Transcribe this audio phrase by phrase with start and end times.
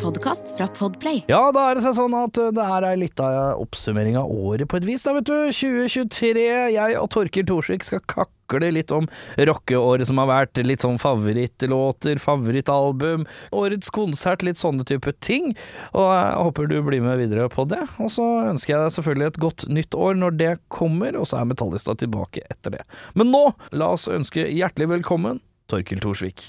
[0.00, 1.24] podkast fra Podplay.
[1.28, 4.30] Ja, da er det seg sånn at uh, det her er litt av oppsummering av
[4.32, 5.34] året på et vis, da, vet du.
[5.52, 6.44] 2023.
[6.72, 9.08] Jeg og Torkil Thorsvik skal kakle litt om
[9.50, 10.62] rockeåret som har vært.
[10.64, 13.26] Litt sånn favorittlåter, favorittalbum,
[13.56, 15.52] årets konsert, litt sånne type ting.
[15.92, 17.82] Og jeg håper du blir med videre på det.
[18.00, 21.42] Og så ønsker jeg deg selvfølgelig et godt nytt år når det kommer, og så
[21.42, 22.84] er Metallista tilbake etter det.
[23.18, 23.46] Men nå,
[23.76, 26.48] la oss ønske hjertelig velkommen Torkil Thorsvik.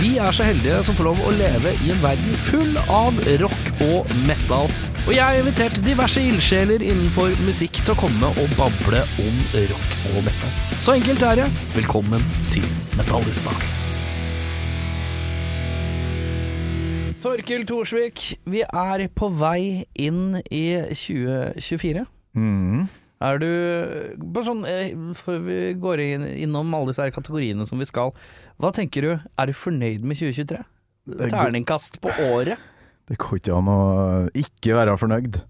[0.00, 3.66] Vi er så heldige som får lov å leve i en verden full av rock
[3.84, 4.70] og metal.
[5.02, 9.92] Og jeg har invitert diverse ildsjeler innenfor musikk til å komme og bable om rock
[10.14, 10.54] og metal.
[10.80, 11.50] Så enkelt er det.
[11.74, 12.64] Velkommen til
[12.96, 13.52] Metallista.
[17.20, 20.64] Torkil Thorsvik, vi er på vei inn i
[20.96, 22.08] 2024.
[22.40, 22.88] Mm.
[23.20, 23.50] Er du
[24.16, 28.14] Bare sånn eh, før vi går inn, innom alle disse her kategoriene som vi skal,
[28.60, 29.12] hva tenker du?
[29.16, 30.60] Er du fornøyd med 2023?
[31.30, 32.60] Terningkast på året?
[33.10, 33.78] Det går ikke an å
[34.38, 35.40] ikke være fornøyd.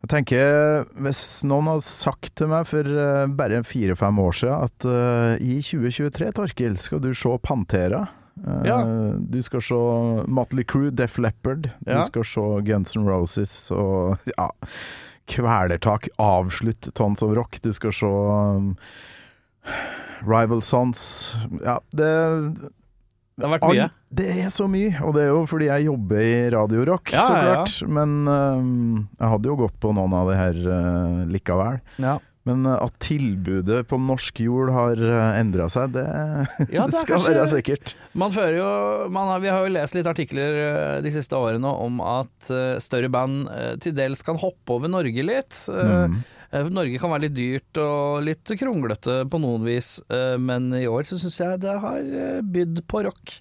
[0.00, 4.86] Jeg tenker, Hvis noen hadde sagt til meg for eh, bare fire-fem år siden at
[4.88, 8.06] uh, i 2023, Torkil, skal du se Pantera.
[8.40, 8.78] Uh, Ja.
[9.20, 9.80] Du skal se
[10.30, 11.68] Motley Crew, Def Leppard.
[11.84, 12.00] Ja.
[12.00, 14.48] Du skal se Guns N' Roses og ja,
[15.28, 17.60] Kvelertak, avslutt Tons of Rock.
[17.60, 18.72] Du skal se um,
[20.26, 21.34] Rival Sons.
[21.64, 22.10] Ja, det
[23.40, 23.90] Det har vært mye.
[24.12, 27.22] Det er så mye, og det er jo fordi jeg jobber i Radio Rock, Ja,
[27.24, 27.52] så ja, ja.
[27.60, 27.76] klart.
[27.88, 31.78] Men um, jeg hadde jo gått på noen av de her uh, likevel.
[32.02, 32.18] Ja.
[32.48, 36.04] Men øh, at tilbudet på norsk jord har uh, endra seg, det,
[36.72, 37.92] Ja, det det skal kanskje- være sikkert.
[38.16, 38.70] Man fører jo
[39.12, 42.78] man har, Vi har jo lest litt artikler eh, de siste årene om at eh,
[42.80, 45.62] større band eh, til dels kan hoppe over Norge litt.
[45.68, 46.20] Eh, Mm.
[46.52, 50.86] Eh, Norge kan være litt dyrt og litt kronglete på noen vis, eh, men i
[50.90, 53.40] år så syns jeg det har eh, bydd på rock.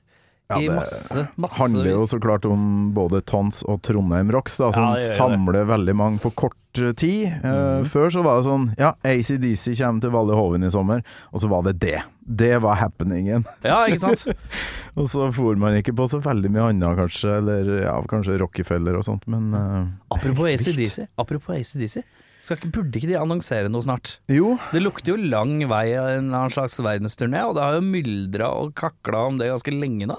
[0.50, 1.28] Ja, det masse,
[1.60, 5.94] handler jo så klart om både Tons og Trondheim Rocks, da, som Ja, samler veldig
[5.94, 7.28] mange på kort tid.
[7.44, 7.46] Mm.
[7.46, 11.44] Uh, Før så var det sånn Ja, ACDC kommer til Valle Hoven i sommer, og
[11.44, 12.00] så var det det.
[12.26, 13.46] Det var happeningen.
[13.62, 14.26] Ja, ikke sant?
[14.98, 17.38] Og så for man ikke på så veldig mye annet, kanskje.
[17.40, 20.50] Eller ja, kanskje Rockefeller og sånt, men uh, Apropos.
[20.50, 21.08] ACDC.
[21.18, 22.02] Apropos ACDC.
[22.42, 24.18] Skal ikke, burde ikke de annonsere noe snart?
[24.32, 27.82] Jo, Det lukter jo lang vei av en annen slags verdensturné, og det har jo
[27.86, 30.16] myldra og kakla om det ganske lenge nå.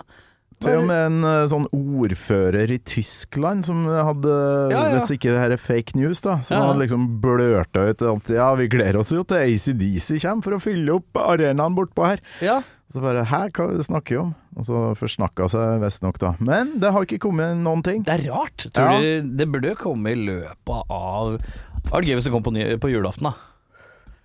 [0.60, 4.34] til og med en eh, sånn ordfører i Tyskland som hadde,
[4.68, 4.98] Ja, ja.
[4.98, 6.66] hvis ikke det her er fake news, da, som ja.
[6.68, 10.60] hadde liksom blørta ut at ja, vi gleder oss jo til ACDC kommer for å
[10.60, 12.20] fylle opp arenaen bortpå her.
[12.44, 12.60] Ja,
[12.92, 14.34] Så bare hæ, hva snakker vi om?
[14.58, 16.32] Og så forsnakka seg visstnok, da.
[16.42, 18.02] Men det har ikke kommet noen ting.
[18.02, 18.66] det er rart.
[18.74, 18.98] Tror Ja.
[19.22, 22.64] du det burde komme i løpet av Det var gøy hvis det kom på, ny,
[22.82, 23.34] på julaften, da.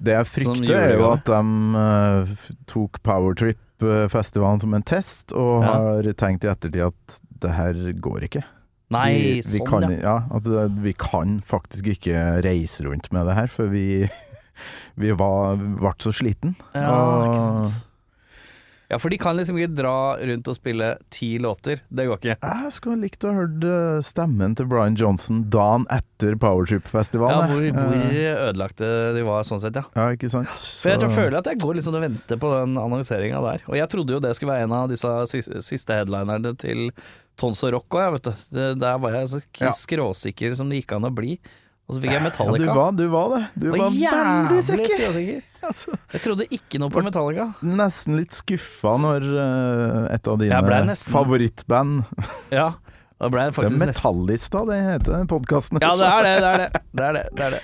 [0.01, 1.37] Det jeg frykter, er jo at de
[1.77, 2.33] uh,
[2.67, 5.71] tok Powertrip-festivalen som en test, og Ja.
[5.71, 8.43] har tenkt i ettertid at det her går ikke.
[8.91, 9.97] Nei, vi, vi sånn, kan, ja.
[10.01, 10.17] ja.
[10.35, 14.07] At eh, vi kan faktisk ikke reise rundt med det her, for vi,
[15.01, 16.55] vi var, ble så sliten.
[16.75, 17.85] Ja, Og- ikke sant.
[18.91, 21.79] Ja, for de kan liksom ikke dra rundt og spille ti låter.
[21.89, 22.35] Det går ikke.
[22.37, 27.49] Jeg skulle likt å ha hørt eh, stemmen til Brian Johnson dagen etter Ja, Powertrip-festivalen.
[27.49, 29.83] hvor, hvor Eh, ødelagte de var sånn sett, ja.
[29.97, 30.53] ja, ikke sant?
[30.53, 33.65] For jeg tror, føler at jeg går liksom og venter på den annonseringa der.
[33.67, 35.11] Og jeg trodde jo det skulle være en av disse
[35.65, 36.91] siste, headlinerne til
[37.41, 38.45] Tons og Rock òg, jeg, vet du.
[38.55, 39.41] Det, der var jeg så
[39.81, 41.39] skråsikker som det gikk an å bli.
[41.85, 42.65] Og så fikk jeg Ja, Metallica.
[42.65, 43.41] du var, du var det.
[43.61, 45.43] Du var, var veldig sikker.
[45.71, 47.47] Altså, Jeg trodde ikke noe på Metallica.
[47.65, 52.03] nesten litt skuffa når uh, et av dine favorittband
[52.53, 52.73] Ja,
[53.25, 55.81] da ble Det er faktisk nesten Metallista, det heter den podkasten.
[55.81, 56.33] Ja, det er det.
[56.35, 56.81] Det er det.
[56.91, 57.61] det, er det, det, er det.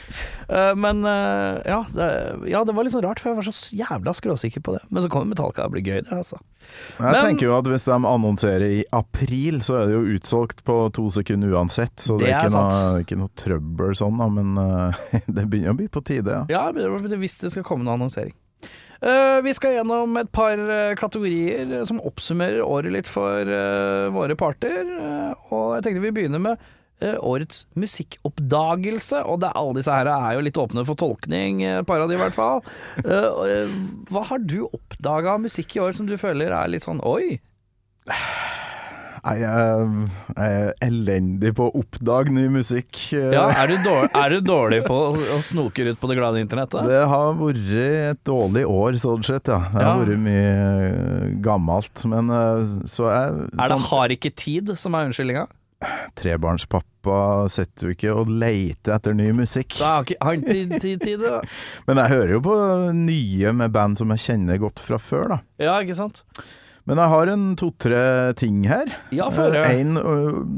[0.51, 2.07] Uh, men uh, ja, det,
[2.51, 4.81] ja, det var litt sånn rart, for jeg var så jævla skråsikker på det.
[4.89, 6.41] Men så kommer Metallica, det blir gøy, det, altså.
[6.97, 10.63] Jeg Men- tenker jo at hvis de annonserer i april, så er det jo utsolgt
[10.67, 11.95] på to sekunder uansett.
[12.01, 14.29] Så det, Det er, er ikke, noe, ikke noe trøbbel sånn, da.
[14.41, 15.03] Men uh,
[15.37, 16.69] det begynner å bli på tide, ja.
[16.71, 18.33] Ja, hvis det skal komme noe annonsering.
[19.01, 23.49] Eh, vi skal gjennom et par eh, kategorier eh, som oppsummerer året litt for
[24.13, 24.85] våre parter.
[25.49, 26.69] og jeg tenkte vi begynner med
[27.01, 29.23] årets musikkoppdagelse.
[29.25, 32.21] Og det, alle disse her er jo litt åpne for tolkning, par av de i
[32.21, 32.61] hvert fall.
[33.01, 37.39] Hva har du oppdaga av musikk i år som du føler er litt sånn oi?
[39.21, 39.89] Nei, jeg,
[40.33, 42.89] jeg er elendig på å oppdage ny musikk.
[43.13, 46.87] Ja, er du, dårlig, er du dårlig på å, snoke ut på det glade internettet?
[46.89, 49.59] Det har vært et dårlig år, sånn sett, ja.
[49.69, 49.97] Det har Ja.
[50.01, 50.51] vært mye
[50.87, 52.01] eh, gammelt.
[52.09, 55.45] Men eh, så er Er det sånn 'har ikke tid' som er unnskyldninga?
[56.17, 59.77] Trebarnspappa sitter jo ikke og leter etter ny musikk.
[59.79, 61.41] Da har har ikke tid, til det.
[61.87, 62.57] Men jeg hører jo på
[62.97, 65.39] nye med band som jeg kjenner godt fra før, da.
[65.61, 66.23] Ja, ikke sant?
[66.89, 67.99] Men jeg har en to-tre
[68.39, 68.89] ting her.
[69.13, 69.69] Ja, for, høre.
[69.69, 69.99] En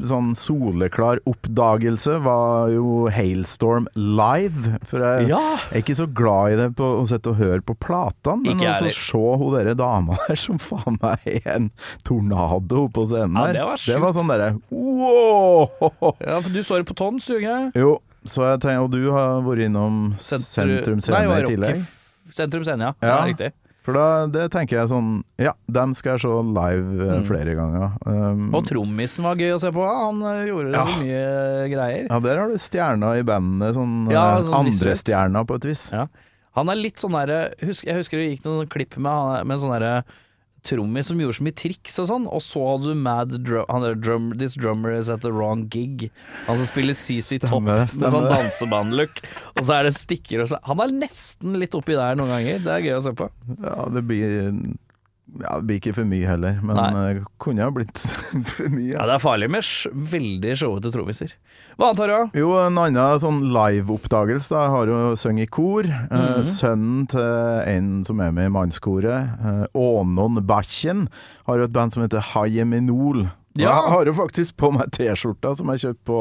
[0.07, 4.77] sånn soleklar oppdagelse var jo Hailstorm live.
[4.87, 5.41] For jeg Ja!
[5.71, 8.71] er ikke så glad i det på å sette og høre på platene, men jeg
[8.71, 11.69] altså se hun derre dama der som faen meg er en
[12.07, 15.67] tornado på scenen Ja, det var det var sånn derre wow!
[16.23, 17.71] ja, for du så det på Tons, gjorde jeg?
[17.83, 21.83] Jo, så jeg tenker, og du har vært innom Sentrum Sentrum Scene i tillegg.
[22.33, 22.95] Sentrum Scene, ja.
[23.03, 23.11] ja.
[23.11, 23.19] Ja.
[23.27, 23.51] Riktig.
[23.83, 27.25] For da det tenker jeg sånn Ja, dem skal jeg se live eh, Mm.
[27.27, 27.97] flere ganger.
[28.07, 29.83] Um, Og trommisen var gøy å se på.
[29.83, 30.85] Han eh, gjorde Ja.
[30.85, 32.07] så mye greier.
[32.09, 35.65] Ja, der har du stjerner i bandet, sånn, Ja, eh, sånn andre stjerner på et
[35.67, 35.91] vis.
[35.91, 36.07] Ja.
[36.55, 39.73] Han er litt sånn derre husk, Jeg husker det gikk noen klipp med, med sånn
[39.79, 40.03] derre
[40.65, 43.85] trommis som gjorde så mye triks og sånn, og så hadde du Mad drum, han
[43.85, 46.09] der drum, This drummer is at the wrong gig.
[46.47, 49.23] Han som spiller CC Top med sånn dansebandlook.
[49.57, 50.63] Og så er det stikker og sånn.
[50.69, 52.63] Han er nesten litt oppi der noen ganger.
[52.63, 53.29] Det er gøy å se på.
[53.59, 54.49] Ja, det blir
[55.41, 57.13] ja, det blir ikke for mye heller, men Nei.
[57.17, 57.97] det kunne ha blitt
[58.53, 58.91] for mye.
[58.93, 59.65] Ja, det er farlig med
[60.13, 61.33] veldig showete troviser.
[61.77, 62.37] Hva annet har du?
[62.37, 64.53] Jo, en annen sånn live-oppdagelse.
[64.53, 65.87] Jeg har jo sunget i kor.
[65.89, 66.45] Eh, Mhm.
[66.45, 71.07] sønnen til en som er med i mannskoret, eh, Ånon Bæsjen,
[71.47, 73.25] har jo et band som heter Hayeminol.
[73.55, 73.69] Ja.
[73.69, 76.19] Jeg har jo faktisk på meg T-skjorta som jeg kjøpte på,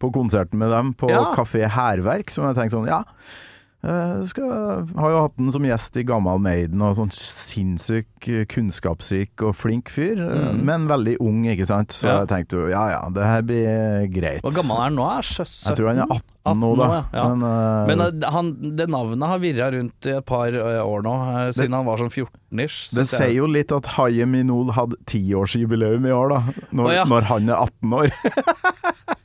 [0.00, 1.34] på konserten med dem, på Ja.
[1.36, 3.51] Kafé Hærverk, som jeg tenkte sånn, ja eh,
[3.82, 4.50] skal,
[4.94, 9.56] har jo hatt den som gjest i Gammal Maiden, og sånn sinnssyk, eh, kunnskapsrik og
[9.58, 10.60] flink fyr, eh, Mhm.
[10.64, 11.88] men veldig ung, ikke sant.
[11.90, 12.18] Så Ja.
[12.20, 14.42] jeg tenkte jo ja ja, det her blir greit.
[14.42, 15.08] Hvor gammel er han nå?
[15.18, 15.66] Er 17?
[15.66, 16.06] Jeg tror han er
[16.46, 17.04] 18 nå, da.
[17.12, 17.28] ja.
[17.28, 21.02] Men, uh, Men eh, han, det navnet har virra rundt i et par eh, år
[21.02, 21.14] nå,
[21.52, 22.94] siden siden han var sånn 14-ish.
[22.94, 26.42] det sier jo litt at Haye Minol hadde tiårsjubileum i år, da.
[26.72, 27.04] Når, oh, ja.
[27.04, 28.10] når han er 18 år.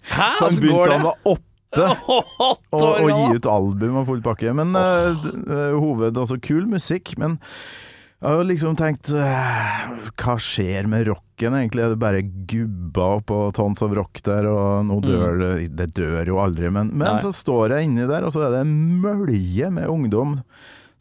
[0.07, 0.29] Hæ?
[0.39, 0.93] Så han begynte da det?
[0.97, 1.41] han var 8
[1.77, 4.53] Å, år gi ut album og full pakke.
[4.55, 5.27] Men oh.
[5.81, 7.37] hoved, altså kul musikk, men
[8.17, 9.81] jeg har jo liksom tenkt eh,
[10.17, 11.83] Hva skjer med rocken, egentlig?
[11.85, 16.31] Er det bare gubba på Tons of Rock der, og nå dør det Det dør
[16.33, 17.21] jo aldri, men, men Mm.
[17.21, 18.73] Så står jeg inni der, og så er det en
[19.03, 20.39] mølje med ungdom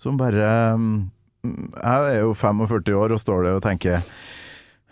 [0.00, 1.08] som bare mm,
[1.48, 4.04] Jeg er jo 45 år og står der og tenker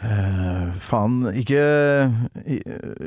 [0.05, 1.63] eh, faen, ikke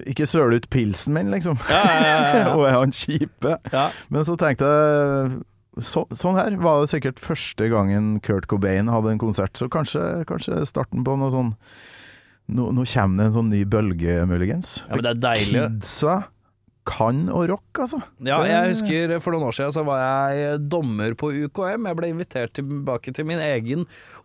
[0.10, 1.60] Ikke søl ut pilsen min, liksom.
[1.70, 3.58] Ja, ja, ja, og er han kjipe.
[3.74, 3.90] Ja.
[4.14, 5.38] Men så tenkte jeg
[5.84, 10.24] så, Sånn her var det sikkert første gangen Kurt Cobain hadde en konsert, så kanskje,
[10.30, 11.54] kanskje starten på noe sånn
[12.48, 14.78] Nå, nå kommer det en sånn ny bølge, muligens.
[14.88, 15.64] Ja, men det er deilig.
[15.66, 16.14] Kidsa
[16.88, 18.00] kan å rock, altså.
[18.24, 20.00] Ja, jeg husker for noen år siden så var
[20.32, 21.90] jeg dommer på UKM.
[21.90, 23.84] Jeg ble invitert tilbake til min egen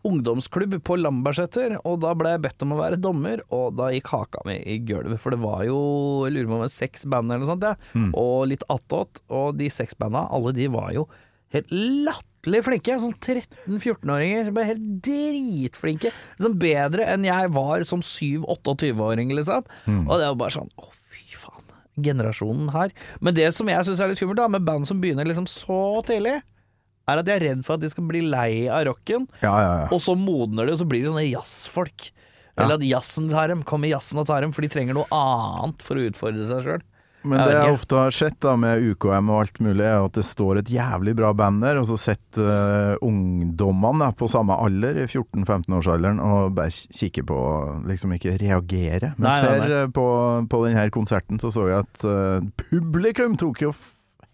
[0.09, 4.11] ungdomsklubb på Lambertseter, og da ble jeg bedt om å være dommer, og da gikk
[4.13, 5.21] haka mi i gulvet.
[5.23, 5.79] For det var jo,
[6.27, 7.77] jeg lurer på om det var seks band eller noe sånt, ja.
[7.95, 8.11] Mm.
[8.19, 9.23] og litt attåt.
[9.33, 11.07] Og de seks banda, alle de var jo
[11.53, 12.99] helt latterlig flinke.
[13.03, 14.51] Sånn 13-14-åringer.
[14.57, 16.13] ble helt dritflinke.
[16.39, 19.67] Liksom bedre enn jeg var som 7-28-åring, liksom.
[19.87, 20.05] Mm.
[20.09, 21.77] Og det var bare sånn Å, fy faen.
[22.03, 22.95] Generasjonen her.
[23.21, 26.01] Men det som jeg syns er litt skummelt, da, med band som begynner liksom så
[26.09, 26.41] tidlig,
[27.09, 29.73] er at jeg er redd for at de skal bli lei av rocken, Ja, ja,
[29.83, 29.89] ja.
[29.91, 32.11] og så modner de, og så blir de sånne jazzfolk.
[32.61, 35.81] Eller at jazzen tar dem, kommer jazzen og tar dem, for de trenger noe annet
[35.83, 36.83] for å utfordre seg sjøl.
[37.23, 40.25] Men det jeg ofte har sett da med UKM og alt mulig, er at det
[40.27, 45.07] står et jævlig bra band der, og så sitter uh, ungdommene på samme alder, i
[45.07, 49.15] 14-15-årsalderen, og bare kikker på og liksom ikke reagerer.
[49.19, 49.61] Men Nei, nei, nei.
[49.63, 50.07] her eh, på,
[50.51, 53.73] på denne konserten så så jeg at uh, publikum tok jo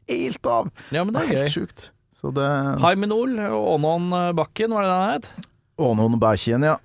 [0.08, 0.72] helt av.
[0.88, 1.54] Ja, men det er Helt gøy.
[1.58, 1.90] sjukt.
[2.18, 2.48] Så det
[2.82, 5.28] Haiminol og Ånon Bakken, var det han het?
[6.20, 6.78] Bæsjen, ja.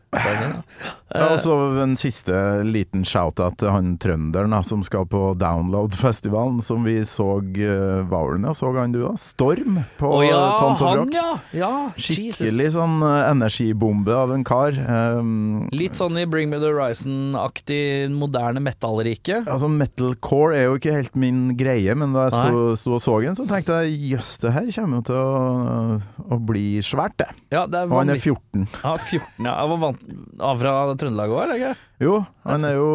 [1.13, 2.33] Ja, og så en siste
[2.65, 8.03] liten shout-out til han trønderen som skal på Download-festivalen, som vi så ja.
[8.09, 9.13] du med og så han du da?
[9.19, 11.13] Storm på Å ja, Tons of Rock.
[11.13, 11.29] ja!
[11.57, 14.77] ja Skikkelig sånn eh, energibombe av en kar.
[14.77, 17.81] Um, Litt sånn i Bring Me The Horizon-aktig
[18.13, 19.43] moderne metallrike.
[19.43, 23.19] Altså Metalcore er jo ikke helt min greie, men da jeg sto, sto og så
[23.23, 25.99] den, så tenkte jeg jøss, det her kommer jo til å,
[26.33, 27.29] å bli svært, det.
[27.53, 28.33] Ja, det er Og han er vanvittig.
[28.65, 28.82] 14.
[28.83, 29.53] Ja, 14, ja.
[29.55, 31.75] Jeg var fra Trøndelag òg, eller ikke?
[32.03, 32.89] Jo, han er jo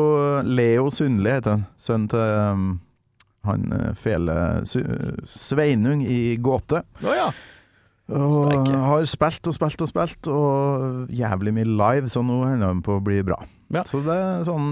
[0.45, 1.65] Leo Sundli, heter han.
[1.81, 2.67] Sønn til um,
[3.49, 4.35] han eh, fele
[4.69, 6.83] Sveinung i Gåte.
[7.01, 7.31] Å ja.
[8.09, 8.79] Og Steike.
[8.85, 12.97] har spilt og spilt og spilt, og jævlig mye live, så nå hender han på
[12.97, 13.41] å bli bra.
[13.75, 13.85] Ja.
[13.89, 14.71] Så det er sånn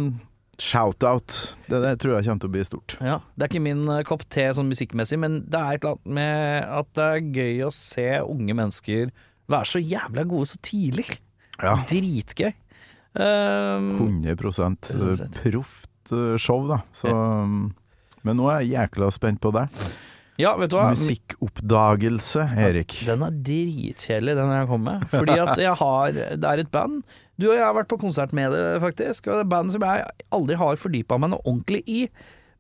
[0.61, 1.35] shout-out.
[1.69, 2.97] Det, det tror jeg kommer til å bli stort.
[3.05, 5.99] Ja, Det er ikke min eh, kopp te sånn musikkmessig, men det er et eller
[5.99, 9.13] annet med at det er gøy å se unge mennesker
[9.51, 11.19] være så jævla gode så tidlig.
[11.63, 11.77] Ja.
[11.89, 12.53] Dritgøy.
[13.17, 15.31] Um, 100 100%.
[15.41, 16.83] proft eh, show, da.
[16.93, 17.71] Så, um,
[18.27, 19.65] men nå er jeg jækla spent på det.
[20.43, 20.91] ja, vet du hva?
[20.93, 22.99] Musikkoppdagelse, Erik.
[23.09, 25.07] Den er dritkjedelig, den jeg kom med.
[25.15, 27.05] Fordi at jeg har Det er et band.
[27.41, 29.29] Du og jeg har vært på konsert med det, faktisk.
[29.29, 30.05] Og det er et band som jeg
[30.37, 32.03] aldri har fordypa meg noe ordentlig i.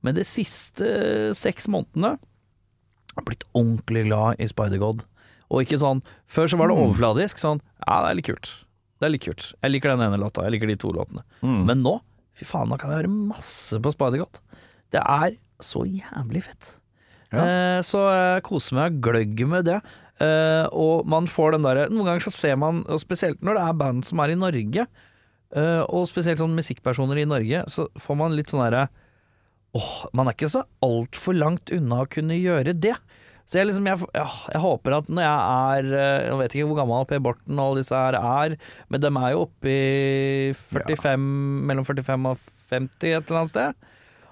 [0.04, 0.88] Men de siste
[1.36, 5.04] seks månedene har jeg blitt ordentlig glad i Spider-God.
[5.52, 7.40] Og ikke sånn Før så var det overfladisk.
[7.42, 8.52] Sånn Ja, det er litt kult.
[8.96, 9.50] Det er litt kult.
[9.60, 10.46] Jeg liker den ene låta.
[10.46, 11.22] Jeg liker de to låtene.
[11.44, 11.60] Mm.
[11.68, 11.98] Men nå,
[12.38, 14.40] fy faen, nå kan jeg høre masse på Spider-God.
[14.94, 16.72] Det er så jævlig fett.
[17.34, 17.42] Ja.
[17.42, 19.80] Eh, så jeg koser meg gløgg med det.
[20.22, 23.64] Eh, og man får den derre Noen ganger så ser man, og spesielt når det
[23.66, 24.86] er band som er i Norge,
[25.52, 28.86] eh, og spesielt sånn musikkpersoner i Norge, så får man litt sånn derre
[29.76, 32.94] Åh, man er ikke så altfor langt unna å kunne gjøre det.
[33.46, 34.00] Så jeg liksom, jeg,
[34.50, 37.68] jeg håper at når jeg er eh, Jeg vet ikke hvor gammel Per Borten og
[37.68, 38.56] alle disse her er,
[38.90, 41.20] men de er jo oppe i 45,
[41.70, 42.40] mellom 45 og
[42.72, 43.86] 50 et eller annet sted.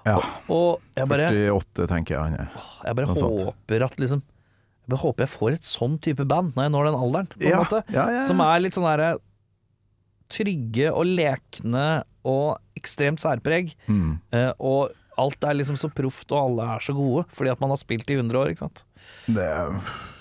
[0.05, 0.17] Ja.
[0.51, 2.49] Og jeg bare, 48, tenker jeg han er.
[2.85, 6.67] jeg bare håper at liksom Jeg bare håper jeg får et sånn type band når
[6.67, 7.79] jeg når den alderen, på en Ja, måte.
[7.89, 8.25] ja, ja, ja.
[8.27, 9.15] Som er litt sånn derre
[10.35, 11.87] trygge og lekne
[12.25, 13.71] og ekstremt særpreg.
[13.87, 14.15] Mm.
[14.33, 17.71] Eh, og alt er liksom så proft, og alle er så gode, fordi at man
[17.73, 18.83] har spilt i 100 år, ikke sant.
[19.27, 19.69] Det er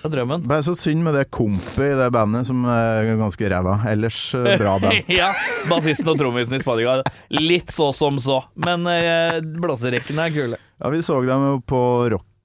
[0.05, 0.43] Det er drømmen.
[0.47, 3.79] bare så synd med det kompet i det bandet som er ganske ræva.
[3.89, 5.09] Ellers eh, bra band.
[5.21, 5.31] ja,
[5.71, 7.07] bassisten og trommisen i Spadigard.
[7.31, 10.61] Litt så som så, men eh, blåserekkene er kule.
[10.83, 11.81] Ja, vi så dem jo på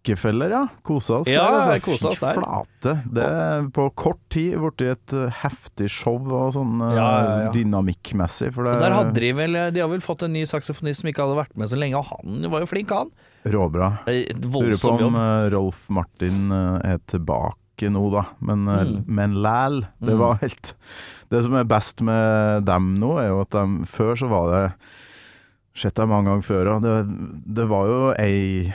[0.10, 0.62] Rockefeller, ja.
[0.84, 1.58] Kosa oss Ja, der.
[1.60, 2.40] Altså, kosa oss der.
[2.40, 2.94] flate.
[3.14, 7.08] Det er på kort tid blitt et eh, heftig show og sånn eh, Ja,
[7.46, 8.52] ja, dynamikkmessig.
[8.56, 11.24] For det der hadde de vel De har vel fått en ny saksofonist som ikke
[11.26, 13.12] hadde vært med så lenge, og han var jo flink, han.
[13.46, 13.92] råbra.
[14.08, 15.20] Eh, Lurer på om jobb.
[15.54, 18.26] Rolf Martin er tilbake nå, da.
[18.42, 19.04] Men, Mm.
[19.08, 20.20] men læl, det Mm.
[20.20, 20.74] var helt
[21.32, 24.74] Det som er best med dem nå, er jo at de Før så var det
[25.76, 28.74] Sett deg mange ganger før, og det, det var jo ei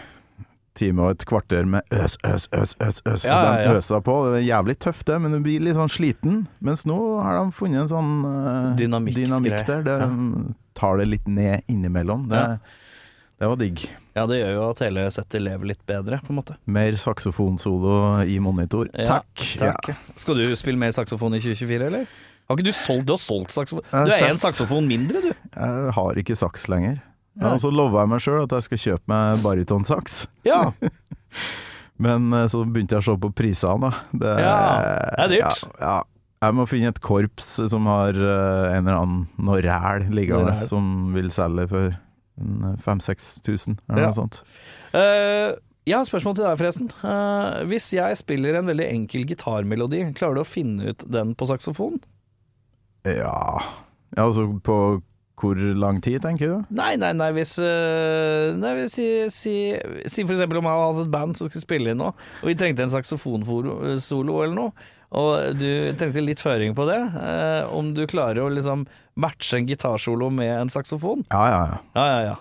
[0.75, 3.25] time og et kvarter med øs, øs, øs, øs, øs.
[3.27, 3.75] Ja, og de ja, ja.
[3.79, 4.15] øsa på.
[4.33, 6.41] Det er jævlig tøft, det, men du blir litt sånn sliten.
[6.65, 9.85] Mens nå har de funnet en sånn uh, Dynamikk- dynamikk der.
[9.87, 9.99] Det
[10.75, 12.27] tar det litt ned innimellom.
[12.33, 12.59] Det, Ja.
[13.39, 13.85] det var digg.
[14.15, 16.55] Ja, det gjør jo at hele settet lever litt bedre, på en måte.
[16.71, 18.87] Mer saksofonsolo i monitor.
[18.95, 19.47] Ja, Takk.
[19.59, 19.91] Takk.
[20.23, 22.07] Skal du spille mer saksofon i 2024, eller?
[22.45, 23.87] Har ikke du solgt Du har solgt saksofon?
[23.91, 25.31] Du er én saksofon mindre, du.
[25.33, 26.99] Jeg har ikke saks lenger.
[27.35, 27.51] Nei.
[27.53, 30.21] Og så lova jeg meg sjøl at jeg skal kjøpe meg barytonsaks.
[30.47, 30.61] Ja.
[32.05, 34.03] Men eh, så begynte jeg å se på prisene, da.
[34.23, 34.57] Det, Ja,
[35.19, 35.65] det er dyrt.
[35.81, 35.97] Ja, ja.
[36.45, 41.13] Jeg må finne et korps som har eh, en eller annen noe ræl liggende, som
[41.15, 41.95] vil selge for
[42.85, 44.11] 5000-6000, eller Ja.
[44.11, 44.41] noe sånt.
[44.93, 45.55] Uh,
[45.87, 46.91] jeg har et spørsmål til deg, forresten.
[47.05, 51.49] Uh, hvis jeg spiller en veldig enkel gitarmelodi, klarer du å finne ut den på
[51.49, 52.01] saksofon?
[53.05, 53.61] Ja
[54.17, 54.77] Ja, Altså på
[55.41, 56.75] hvor lang tid, tenker du?
[56.79, 59.55] Nei, nei, nei, hvis eh, Nei, hvis si, si,
[60.07, 62.47] si for eksempel om jeg hadde hatt et band som skulle spille inn nå, og
[62.51, 67.93] vi trengte en saksofonsolo eller noe, og du trengte litt føring på det, eh, om
[67.95, 68.87] du klarer å liksom
[69.21, 71.27] matche en gitarsolo med en saksofon?
[71.31, 71.79] Ja, ja, ja.
[71.99, 72.37] Ja, ja, ja.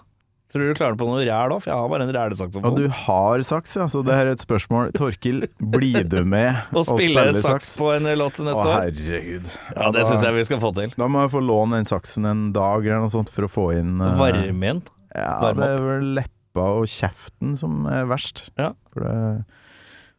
[0.53, 1.63] Tror du du klarer det på noe ræl òg?
[1.63, 4.43] For jeg har bare en Og du har saks, ja, så det her er et
[4.43, 4.91] spørsmål.
[4.93, 8.69] Torkil, blir du med Og spille saks på en låt neste år?
[8.69, 9.49] Å herregud.
[9.73, 10.93] Ja, det syns jeg vi skal få til.
[10.93, 13.65] Da må jeg få låne den saksen en dag eller noe sånt for å få
[13.79, 14.83] inn uh, Varme inn.
[15.17, 18.43] Ja, varme det er vel leppa og kjeften som er verst.
[18.61, 18.75] Ja.
[18.93, 19.15] For det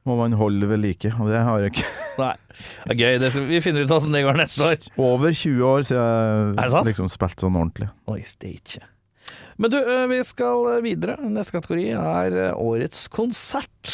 [0.04, 1.92] må man holde ved like, og det har jeg ikke.
[2.24, 2.32] Nei,
[2.88, 3.20] det er gøy.
[3.22, 4.90] Det vi finner ut åssen det går neste år.
[4.98, 7.88] Over 20 år siden Er jeg liksom spilt sånn ordentlig.
[8.10, 8.82] Oi, steikje.
[9.56, 9.78] Men du,
[10.10, 11.16] vi skal videre.
[11.30, 13.92] Neste kategori er årets konsert.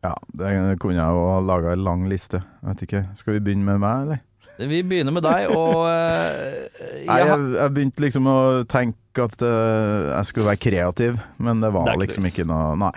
[0.00, 2.40] Ja, det kunne jeg jo ha laga en lang liste.
[2.62, 4.26] Jeg vet ikke, Skal vi begynne med meg, eller?
[4.60, 9.44] Vi begynner med deg, og ø, jeg, Nei, jeg, jeg begynte liksom å tenke at
[9.44, 12.92] eh, jeg skulle være kreativ, men det var Det liksom ikke noe Nei.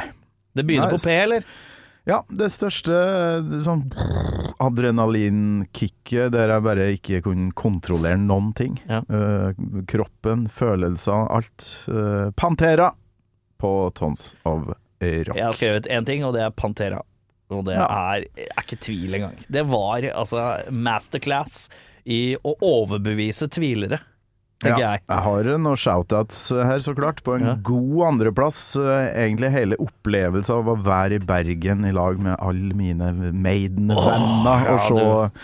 [0.53, 1.47] Det begynner Nei, på P, eller?
[2.05, 2.95] Ja, det største
[3.63, 3.85] sånn
[4.63, 8.75] adrenalinkicket der jeg bare ikke kunne kontrollere noen ting.
[8.89, 9.01] Ja.
[9.07, 11.67] Uh, kroppen, følelser, alt.
[11.87, 12.91] Uh, Pantera
[13.61, 15.35] på Tons of Rock.
[15.35, 17.01] Jeg har skrevet én ting, og det er Pantera.
[17.53, 17.87] Og det Ja.
[18.15, 19.35] er, er ikke tvil engang.
[19.51, 21.69] Det var altså masterclass
[22.05, 23.99] i å overbevise tvilere,
[24.63, 25.03] tenker Ja, jeg.
[25.09, 27.21] jeg har noen shoutouts her, så klart.
[27.25, 27.55] På en Ja.
[27.61, 28.75] god andreplass.
[28.79, 34.69] eh, Egentlig hele opplevelsen av å være i Bergen i lag med alle mine Maiden-venner.
[34.69, 35.41] oh, og se,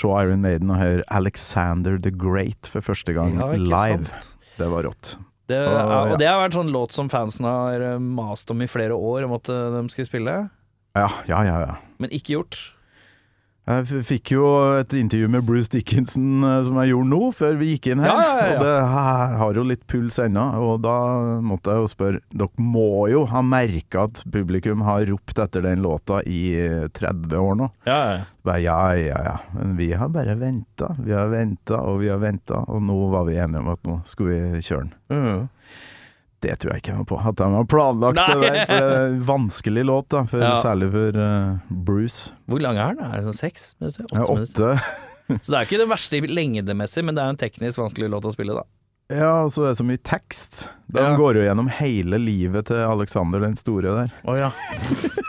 [0.00, 4.06] se Iron Maiden og høre Alexander the Great for første gang live.
[4.06, 4.30] sant?
[4.58, 5.16] Det var rått.
[5.50, 8.94] Det, Og, det har vært sånn låt som fansen har eh, mast om i flere
[8.94, 10.34] år, om at eh, de skulle spille,
[10.94, 11.56] Ja, ja, ja.
[11.66, 11.74] ja.
[11.98, 12.58] men ikke gjort.
[13.68, 14.44] Jeg fikk jo
[14.80, 18.08] et intervju med Bruce Dickinson eh, som jeg gjorde nå, før vi gikk inn her.
[18.08, 18.54] Ja, ja, ja.
[18.56, 20.94] Og det ha- har jo litt puls ennå, og da
[21.44, 25.84] måtte jeg jo spørre Dere må jo ha merka at publikum har ropt etter den
[25.84, 27.70] låta i eh, 30 år nå.
[27.86, 28.24] Ja, ja.
[28.48, 29.36] Bare, ja, ja, ja.
[29.54, 30.94] Men vi har bare venta.
[30.98, 34.00] Vi har venta og vi har venta, og nå var vi enige om at nå
[34.08, 34.94] skulle vi kjøre den.
[35.12, 35.48] Mm.
[36.40, 37.18] Det tror jeg ikke noe på.
[37.20, 38.26] At de har planlagt Nei.
[38.32, 38.60] det der.
[38.64, 40.22] For det er en vanskelig låt, da.
[40.24, 40.54] For, Ja.
[40.62, 42.32] Særlig for uh, Bruce.
[42.48, 43.04] Hvor lang er den?
[43.10, 44.06] Er det sånn seks minutter?
[44.08, 44.72] Ja, Åtte minutter?
[44.80, 45.40] åtte.
[45.44, 48.32] Så det er ikke det verste lengdemessig, men det er en teknisk vanskelig låt å
[48.34, 48.64] spille, da.
[49.10, 50.68] Ja, og så er det så mye tekst.
[50.94, 51.12] De Ja.
[51.18, 54.12] går jo gjennom hele livet til Alexander den store der.
[54.24, 54.50] Å ja.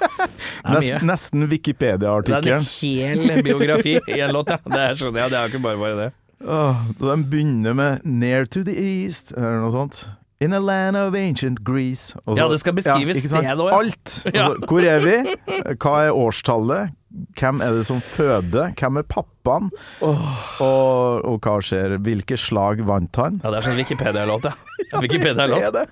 [0.72, 2.66] Nest, nesten Wikipedia-artikkelen.
[2.66, 4.60] Det er en hel biografi i en låt, ja.
[4.70, 6.10] Det er sånn, ja, det er ikke bare bare det.
[6.42, 10.06] Oh, Så de begynner med 'Near to the East', eller noe sånt.
[10.42, 12.16] In a land of ancient Greece.
[12.26, 13.52] Også, Ja, det skal beskrives ikke sant?
[13.62, 13.70] òg.
[13.70, 13.78] ja.
[13.78, 14.16] Alt!
[14.34, 14.48] Ja.
[14.50, 15.36] Altså, hvor er vi?
[15.78, 16.96] Hva er årstallet?
[17.38, 18.72] Hvem er det som føder?
[18.80, 19.68] Hvem er pappaen?
[20.02, 21.98] Og, og hva skjer?
[22.02, 23.38] Hvilke slag vant han?
[23.44, 24.56] Ja, det er sånn Wikipedia-låt, ja.
[25.04, 25.70] Wikipedia-låt.
[25.76, 25.86] det.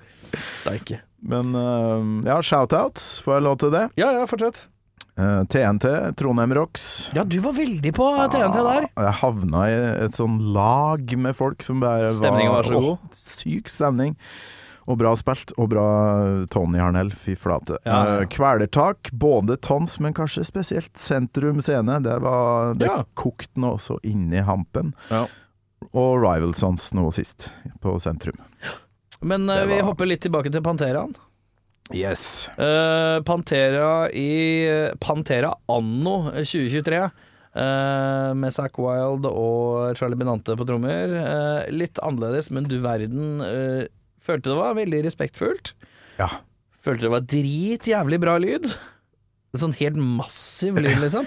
[0.56, 1.00] Steike.
[1.30, 3.20] Men uh, ja, shoutouts.
[3.24, 3.86] Får jeg lov til det?
[4.00, 4.64] Ja, ja, fortsett.
[5.18, 7.10] Eh, TNT, Trondheim Rocks.
[7.14, 8.86] Ja, du var veldig på TNT der.
[8.96, 9.74] Jeg havna i
[10.06, 12.98] et sånn lag med folk som bare Stemningen var så god.
[13.10, 14.16] Å, syk stemning.
[14.90, 15.84] Og bra spilt, og bra
[16.50, 17.76] Tony Harnell, fy flate.
[17.84, 18.14] Ja, ja.
[18.22, 22.00] Eh, Kvelertak, både tons, men kanskje spesielt sentrum scene.
[22.02, 23.04] Det, var, det Ja.
[23.14, 24.94] kokte nå også inni hampen.
[25.10, 25.26] Ja.
[25.92, 27.50] Og Rival Sons nå sist,
[27.80, 28.36] på sentrum.
[29.22, 31.14] Men uh, vi var- hopper litt tilbake til Panteraen.
[31.96, 32.48] Yes.
[32.54, 37.02] Uh, Pantera i Pantera anno 2023.
[37.50, 41.16] Uh, med Zack Wild og Charlie Benante på trommer.
[41.16, 43.42] Uh, litt annerledes, men du verden.
[43.42, 43.90] Uh,
[44.22, 45.74] følte det var veldig respektfullt.
[46.20, 46.30] Ja.
[46.84, 48.70] Følte det var dritjævlig bra lyd.
[49.58, 51.26] Sånn helt massiv lyd, liksom.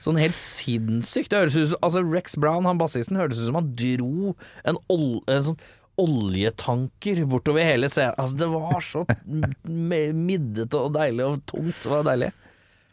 [0.00, 1.30] Sånn helt sinnssykt.
[1.30, 4.32] Det høres ut Altså, Rex Brown, han bassisten, hørtes ut som han dro
[4.64, 5.60] en, ol, en sånn
[6.00, 8.14] oljetanker bortover hele scenen.
[8.18, 9.04] Altså, det var så
[9.64, 11.80] middete og deilig og tungt.
[11.84, 12.30] Det var deilig.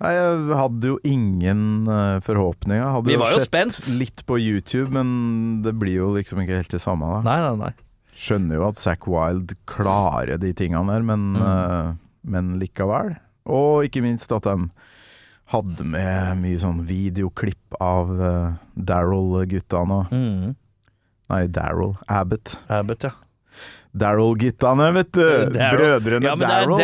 [0.01, 2.87] Nei, jeg hadde jo ingen eh, forhåpninger.
[2.95, 3.77] Hadde Vi var jo spent.
[3.99, 7.05] litt på YouTube, men det blir jo liksom ikke helt det samme.
[7.05, 7.19] da.
[7.27, 7.73] Nei, nei, nei.
[8.21, 11.41] Skjønner jo at Zack Wild klarer de tingene der, men, Mm.
[11.41, 11.93] uh,
[12.25, 13.15] men likevel.
[13.45, 14.69] Og ikke minst at de
[15.53, 20.55] hadde med mye sånn videoklipp av uh, Daryl-guttene og Mm.
[21.31, 22.57] Nei, Daryl Abbott.
[22.67, 23.13] Abbott, ja.
[23.91, 25.23] Daryl-guttene, vet du!
[25.51, 25.97] Daryl.
[26.03, 26.83] Brødrene Ja, Daryl.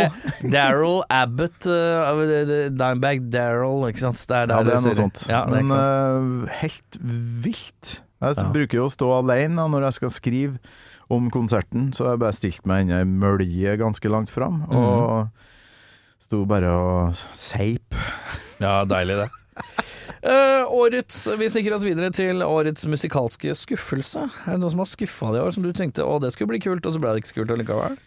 [0.52, 2.20] Daryl Abbott, uh,
[2.76, 4.24] Dimebag Daryl, ikke sant.
[4.28, 5.24] Det er, Ja, det er noe sånt.
[5.32, 7.00] Ja, Men uh, eh, helt
[7.46, 8.02] vilt.
[8.20, 8.48] Jeg Ja.
[8.52, 10.60] bruker jo å stå alene da, når jeg skal skrive
[11.14, 14.98] om konserten, så har jeg bare stilt meg inn ei mølje ganske langt fram, og
[15.08, 15.30] og
[16.20, 17.96] sto bare og seip.
[18.60, 19.30] Ja, deilig det.
[20.28, 24.26] Eh, årets, Vi sniker oss videre til årets musikalske skuffelse.
[24.46, 26.52] Er det noe som har skuffa deg i år, som du tenkte å det skulle
[26.56, 27.98] bli kult, og så ble det ikke så kult allikevel?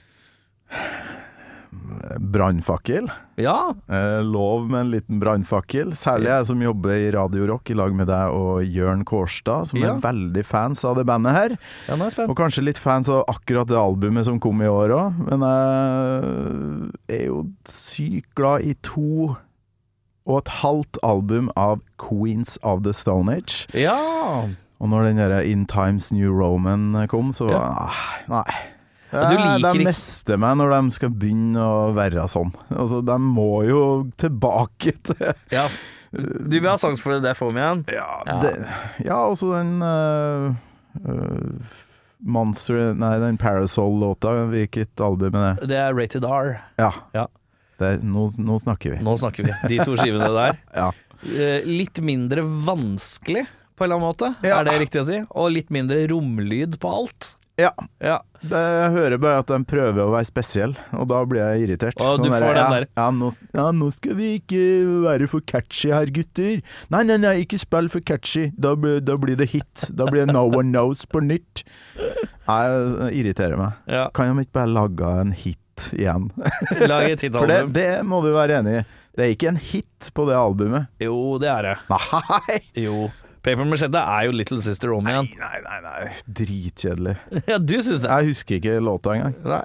[2.20, 3.06] Brannfakkel.
[3.40, 3.72] Ja.
[3.90, 5.92] Uh, lov med en liten brannfakkel.
[5.98, 9.78] Særlig jeg som jobber i Radio Rock i lag med deg og Jørn Kårstad, som
[9.80, 9.94] Ja.
[9.94, 11.56] er veldig fans av det bandet her.
[11.88, 11.94] ja.
[12.26, 15.40] Og kanskje litt fans av akkurat det albumet som kom i år òg, men
[17.09, 19.37] jeg er jo sykt glad i to
[20.30, 23.66] og et halvt album av Queens of the Stone Age.
[23.76, 23.96] Ja.
[24.80, 27.64] Og når den derre In Times New Roman kom, så Ja.
[27.90, 28.46] ah, Nei.
[29.10, 32.52] Ja, de mester meg når de skal begynne å være sånn.
[32.70, 33.80] Altså, de må jo
[34.22, 35.64] tilbake til ja.
[36.14, 37.84] Du vil ha sans for det, får vi igjen.
[37.94, 38.52] Ja, Ja.
[39.02, 40.54] Ja også den uh,
[41.06, 41.76] uh,
[42.20, 44.32] Monster Nei, den Parasol-låta.
[44.50, 45.68] Hvilket album er det?
[45.70, 46.56] Det er Rated R.
[46.78, 47.26] Ja.
[47.80, 49.00] Der, nå, nå snakker vi.
[49.04, 49.56] Nå snakker vi.
[49.72, 50.60] De to skivene der.
[50.80, 50.90] Ja.
[51.20, 53.42] Eh, litt mindre vanskelig,
[53.76, 54.30] på en eller annen måte.
[54.46, 54.60] Ja.
[54.62, 55.18] Er det riktig å si?
[55.36, 57.34] Og litt mindre romlyd på alt.
[57.60, 57.74] Ja.
[58.00, 58.14] Ja.
[58.40, 61.98] Det, jeg hører bare at de prøver å være spesiell, og da blir jeg irritert.
[62.00, 62.86] Og du Sånn får den der.
[62.96, 64.62] Ja nå, ja, nå skal vi ikke
[65.04, 66.62] være for catchy her, gutter.
[66.94, 68.46] Nei, nei, nei, ikke spill for catchy.
[68.56, 68.72] Da,
[69.04, 69.90] da blir det hit.
[69.92, 71.66] Da blir det No One Knows på nytt.
[72.00, 73.76] Jeg irriterer meg.
[73.92, 74.06] ja.
[74.16, 75.59] Kan de ikke bare lage en hit
[75.96, 76.28] igjen?
[76.90, 78.84] Lag et For det, det må du være enig i.
[79.16, 80.86] Det er ikke en hit på det albumet.
[81.02, 81.74] Jo, det er det.
[81.90, 82.60] Nei!
[82.86, 83.08] Jo.
[83.40, 85.28] Paper Machete er jo Little Sister Om igjen.
[85.40, 86.10] Nei, nei, nei.
[86.40, 87.14] Dritkjedelig.
[87.50, 88.10] Ja, du syns det?
[88.10, 89.36] Jeg husker ikke låta engang.
[89.48, 89.62] Nei.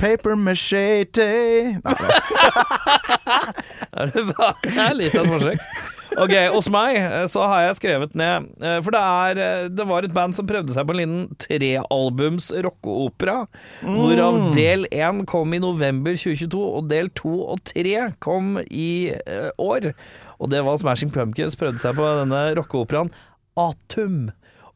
[0.00, 1.28] Paper machete
[1.76, 2.16] Nei, nei.
[3.98, 5.96] Er det, det er litt av et forsøk.
[6.18, 9.86] Ok, hos meg eh, så har jeg skrevet ned eh, For det, er, eh, det
[9.88, 13.42] var et band som prøvde seg på en liten trealbums rockeopera.
[13.84, 19.50] Hvorav del én kom i november 2022, og del to og tre kom i uh,
[19.62, 19.92] år.
[20.38, 23.12] Og det var Smashing Pumpkins prøvde seg på denne rockeoperaen
[23.58, 24.28] Atum.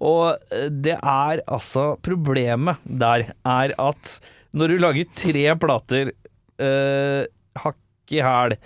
[0.02, 0.38] Og
[0.83, 4.16] det er altså Problemet der er at
[4.52, 6.12] når du lager tre plater
[6.61, 7.22] uh,
[7.62, 8.57] hakk i hæl,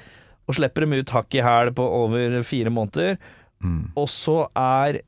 [0.47, 3.21] og slipper dem ut hakk i hæl på over fire måneder,
[3.99, 5.01] og så er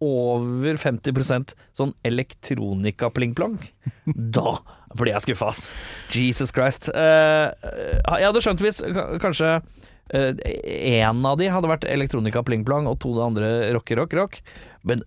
[0.00, 3.58] over 50 sånn elektronika-pling-plong,
[4.36, 4.56] da
[4.96, 5.74] blir jeg skuffa, ass.
[6.10, 6.88] Jesus Christ.
[6.94, 7.52] Uh,
[8.16, 8.80] jeg hadde skjønt hvis
[9.22, 9.60] kanskje
[10.10, 14.40] én av de hadde vært elektronika pling-plong, og to av de andre rock, rock, rock.
[14.82, 15.04] Men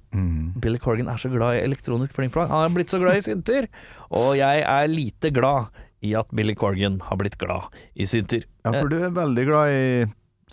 [0.64, 2.48] Billy Corgan er så glad i elektronisk pling-plong.
[2.54, 3.68] Han er blitt så glad i synter,
[4.14, 5.74] og jeg er lite glad
[6.04, 8.46] i at Billy Corgan har blitt glad i synter.
[8.66, 9.84] Ja, for du er veldig glad i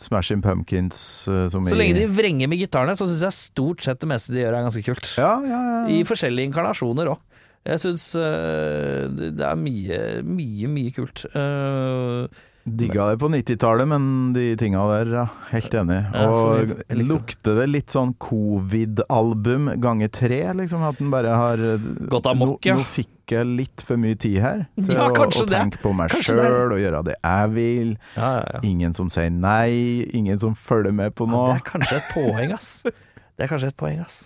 [0.00, 4.00] Smashing Pumpkins eh, som Så lenge de vrenger med gitarene, så syns jeg stort sett
[4.00, 5.10] det meste de gjør er ganske kult.
[5.20, 5.80] Ja, ja, ja.
[5.92, 7.26] I forskjellige inkarnasjoner òg.
[7.68, 11.26] Jeg syns det det er mye, mye, mye kult.
[11.28, 14.02] Eh, Digga det på 90-tallet, men
[14.34, 15.22] de tinga der, ja.
[15.48, 16.00] Helt enig.
[16.20, 20.84] Og lukter det litt sånn covid-album ganger tre, liksom?
[20.86, 21.62] At den bare har
[22.10, 22.76] Gått amok, ja.
[22.76, 26.12] Nå, fikk jeg litt for mye tid her til Ja, å, å tenke på meg
[26.18, 27.92] sjøl og gjøre det jeg vil.
[28.16, 28.62] ja, ja, ja.
[28.66, 31.54] Ingen som sier nei, ingen som følger med på noe.
[31.54, 32.70] det er kanskje et poeng, ass.
[32.84, 34.24] Det er kanskje et poeng, ass.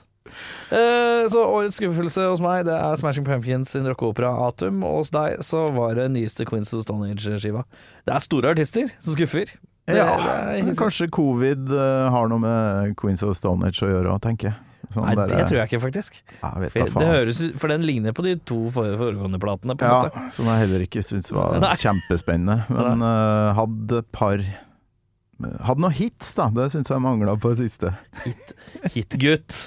[0.73, 4.83] Eh, så årets skuffelse hos meg, det er Smashing Pumpkins sin rockeopera Atum.
[4.87, 7.65] Og hos deg så var det nyeste Queens of Stone Age-skiva.
[8.09, 9.53] Det er store artister som skuffer.
[9.85, 13.91] Det, Ja, det er, kanskje covid eh, har noe med Queens of Stone Age å
[13.93, 14.61] gjøre òg, tenker jeg.
[14.95, 16.19] Sånn Nei, der- det tror jeg ikke, faktisk.
[16.29, 19.75] Jeg For, det høres, for den ligner på de to foregående platene.
[19.81, 20.25] På Ja, måte.
[20.33, 21.73] som jeg heller ikke syns var Nei.
[21.81, 22.65] kjempespennende.
[22.69, 24.45] Men uh, hadde par
[25.43, 26.49] Hadde noen hits, da.
[26.55, 27.95] Det syns jeg mangla på det siste.
[28.95, 29.67] Hitgutt.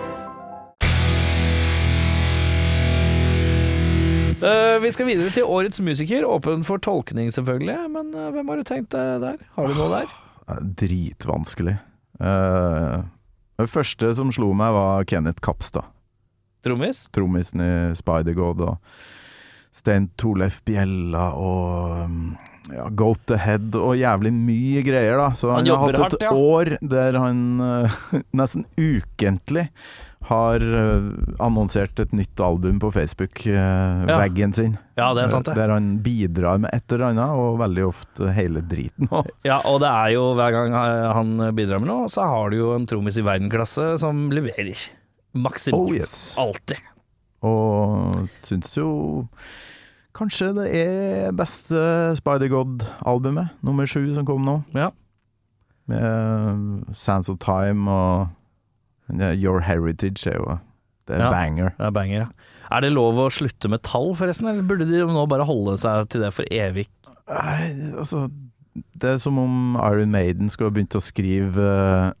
[4.41, 6.25] Eh, vi skal videre til årets musiker.
[6.25, 7.77] Åpen for tolkning, selvfølgelig.
[7.93, 9.37] Men uh, hvem har du tenkt uh, der?
[9.57, 10.13] Har du noe der?
[10.49, 11.77] Er Dritvanskelig.
[12.21, 15.87] Det første som slo meg, var Kenneth Kapstad.
[16.65, 17.05] Trommis?
[17.13, 18.99] Trommisen i Spider-God og
[19.73, 22.19] Stein Torleif Bjella og um,
[22.69, 25.31] ja, Go to Head og jævlig mye greier, da.
[25.37, 26.33] Så Han han, har hatt et hardt, ja.
[26.35, 27.41] år der han
[28.41, 29.69] nesten ukentlig
[30.29, 31.07] har eh,
[31.41, 34.75] annonsert et nytt album på Facebook-veggen sin.
[34.99, 35.55] Ja, det er sant, det.
[35.57, 39.09] Der han bidrar med et eller annet, og veldig ofte hele driten.
[39.47, 42.59] Ja, og det er jo hver gang eh, han bidrar med noe, så har du
[42.59, 44.87] jo en trommis i verdensklasse som leverer.
[45.33, 45.89] Maksimalt.
[45.89, 46.15] Oh, yes.
[46.41, 46.81] Alltid.
[47.47, 48.89] Og syns jo
[50.13, 51.79] kanskje det er beste
[52.19, 54.59] Spider-God-albumet, nummer sju, som kom nå.
[54.77, 54.91] Ja.
[55.89, 58.37] Med Sands of Time og
[59.19, 60.59] ja, Your Heritage er jo
[61.07, 61.31] Det er Ja.
[61.31, 61.73] banger.
[61.77, 62.27] Det er banger, ja.
[62.71, 64.47] Er det lov å slutte med tall, forresten?
[64.47, 66.87] Eller burde de nå bare holde seg til det for evig?
[67.27, 68.29] Nei, altså
[68.95, 72.13] Det er som om Iron Maiden skulle ha begynt å skrive eh,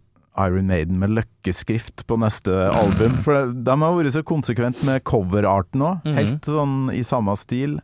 [0.45, 2.51] Iron Maiden med løkkeskrift på neste
[2.81, 3.15] album.
[3.23, 6.01] For de har vært så konsekvent med coverarten òg.
[6.03, 6.15] Mhm.
[6.17, 7.79] Helt sånn i samme stil.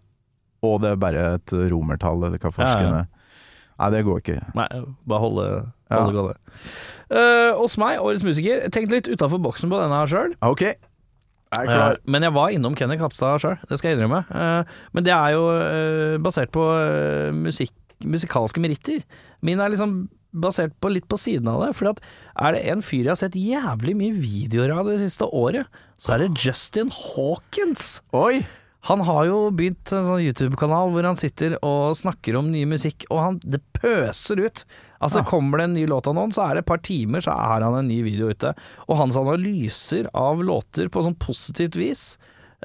[0.65, 2.97] Og det er bare et romertall, eller hva forskeren er.
[2.97, 3.05] ja.
[3.05, 3.13] er.
[3.77, 4.37] Nei, det går ikke.
[4.57, 4.67] Nei,
[5.07, 5.47] bare holde,
[5.91, 6.01] Ja.
[6.01, 6.35] holde gående.
[7.11, 10.33] Uh, hos meg, årets musiker, tenkte litt utafor boksen på denne her sjøl.
[10.43, 11.97] OK, jeg klar.
[12.05, 14.23] men jeg var innom Kenny Kapstad sjøl, det skal jeg innrømme.
[14.33, 14.63] Uh,
[14.97, 15.45] men det er jo
[16.25, 16.65] basert på
[17.37, 17.71] musikk,
[18.03, 19.05] musikalske meritter.
[19.45, 21.71] Min er liksom basert på litt på siden av det.
[21.77, 22.01] For at
[22.43, 25.65] er det en fyr jeg har sett jævlig mye videoer av det siste året,
[25.97, 28.01] så er det Justin Hawkins.
[28.13, 28.41] Oi!
[28.85, 33.07] Han har jo begynt en sånn YouTube-kanal hvor han sitter og snakker om ny musikk,
[33.09, 34.63] og han, det pøser ut.
[35.03, 37.35] Altså Kommer det en ny låt av noen, så er det et par timer, så
[37.35, 38.53] har han en ny video ute.
[38.87, 42.05] Og hans analyser av låter på sånn positivt vis,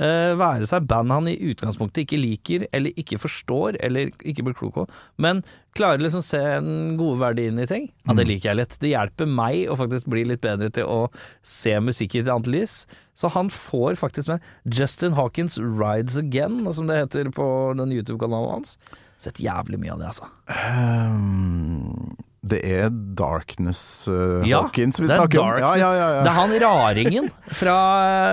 [0.01, 4.57] eh, være seg band han i utgangspunktet ikke liker, eller ikke forstår, eller ikke blir
[4.59, 4.87] klok på,
[5.23, 5.43] men
[5.77, 7.87] klarer liksom se den gode verdien i ting.
[8.05, 8.75] Ja, det liker jeg litt.
[8.83, 10.99] Det hjelper meg å faktisk bli litt bedre til å
[11.41, 12.83] se musikk i et annet lys.
[13.17, 17.47] Så han får faktisk med Justin Hawkins Rides Again, som det heter på
[17.79, 18.77] den YouTube-kanalen hans.
[19.23, 20.29] Sett jævlig mye av det, altså.
[20.53, 25.61] Ehm, det er Darkness uh, Ja, Hawkins vi er snakker om.
[25.63, 26.23] Ja, ja, ja, ja.
[26.27, 27.77] Det er han raringen fra,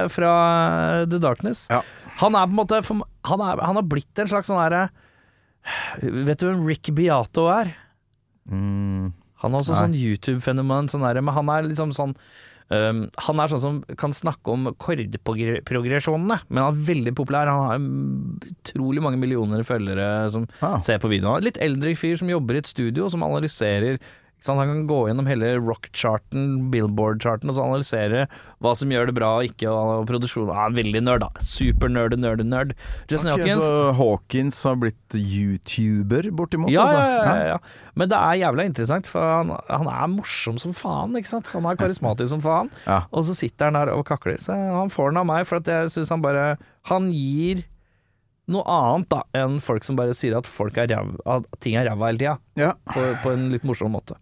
[0.09, 0.31] fra
[1.05, 1.67] The Darkness.
[1.69, 1.83] Ja.
[2.23, 2.81] Han er på en måte
[3.29, 4.89] Han, er, han har blitt en slags sånn herre
[6.01, 7.73] Vet du hvem Rick Beato er?
[8.49, 9.11] Mm,
[9.43, 9.81] Han er også Nei.
[9.83, 12.15] sånn YouTube-fenomen, sånn men han er liksom sånn
[12.69, 17.49] um, Han er sånn som kan snakke om kordprogresjonene, men han er veldig populær.
[17.49, 20.77] Han har utrolig mange millioner følgere som Ah.
[20.79, 21.43] ser på videoene.
[21.43, 23.99] Litt eldre fyr som jobber i et studio, som analyserer?
[24.47, 28.21] Han kan gå gjennom hele rock-charten, Billboard-charten, og så analysere
[28.63, 30.49] hva som gjør det bra og ikke, og produksjon.
[30.53, 31.43] Ah, veldig nerd, da.
[31.43, 32.71] Supernerd, nerd, nerd.
[33.11, 33.65] Justin okay, Hawkins.
[33.67, 36.71] så Hawkins har blitt YouTuber, bortimot?
[36.71, 36.97] Ja, altså.
[36.97, 37.57] ja, ja, ja.
[37.99, 41.51] Men det er jævla interessant, for han, han er morsom som faen, ikke sant.
[41.57, 42.71] Han er karismatisk som faen.
[42.87, 43.01] Ja.
[43.11, 44.39] Og så sitter han der og kakler.
[44.41, 46.53] Så han får den av meg, for jeg syns han bare
[46.89, 47.65] Han gir
[48.49, 51.85] noe annet da enn folk som bare sier at, folk er rev, at ting er
[51.85, 52.71] ræva hele tida, Ja.
[52.89, 54.17] på, på en litt morsom måte.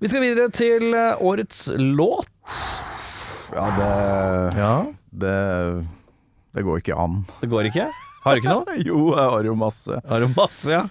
[0.00, 2.28] Vi skal videre til eh, årets låt.
[3.54, 4.74] ja, det, Ja,
[5.22, 5.36] det
[6.56, 7.22] Det går ikke an.
[7.40, 7.86] det går ikke?
[8.24, 8.76] Har du ikke noe?
[8.88, 10.00] Jo, jeg har jo masse.
[10.08, 10.84] Har du masse, ja?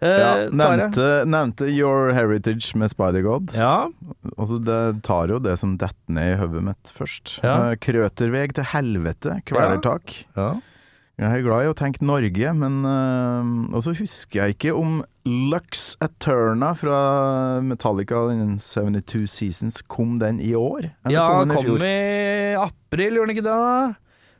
[0.00, 0.52] Eh, Ja, Tare?
[0.54, 3.56] nevnte, nevnte Your Heritage med Spider-God.
[3.58, 3.88] Ja,
[4.38, 7.38] Altså, det tar jo det som detter ned i hodet mitt først.
[7.42, 7.72] Ja.
[7.72, 10.20] Eh, Krøterveg til helvete, kvelertak.
[10.38, 10.52] ja.
[11.18, 15.00] Jeg er glad i å tenke Norge, men øh, Og så husker jeg ikke om
[15.26, 16.98] Lux Aterna fra
[17.66, 20.86] Metallica, den 72 Seasons, kom den i år?
[21.04, 21.96] Eller Ja, kom den i kom i
[22.62, 23.56] april, gjorde den ikke det?
[23.58, 23.80] da?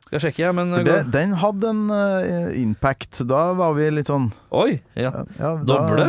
[0.07, 3.19] Skal sjekke, men det, den hadde en uh, impact.
[3.29, 4.79] Da var vi litt sånn Oi!
[4.97, 5.11] Ja.
[5.37, 6.07] ja, da, Doble?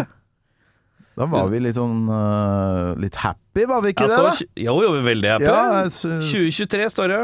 [1.18, 4.22] Da var vi litt sånn uh, Litt happy, var vi ikke Jeg det?
[4.30, 4.46] da?
[4.70, 5.50] Jo, jo, jo, veldig happy.
[5.50, 7.20] Ja, jeg syns- 2023 står det.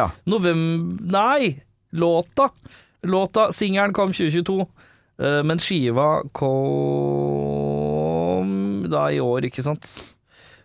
[0.00, 0.08] ja.
[0.26, 1.52] November Nei!
[1.96, 2.50] Låta.
[3.06, 4.58] Låta, Singelen kom 2022,
[5.22, 6.96] eh, men skiva kom
[8.90, 9.86] da i år, ikke sant?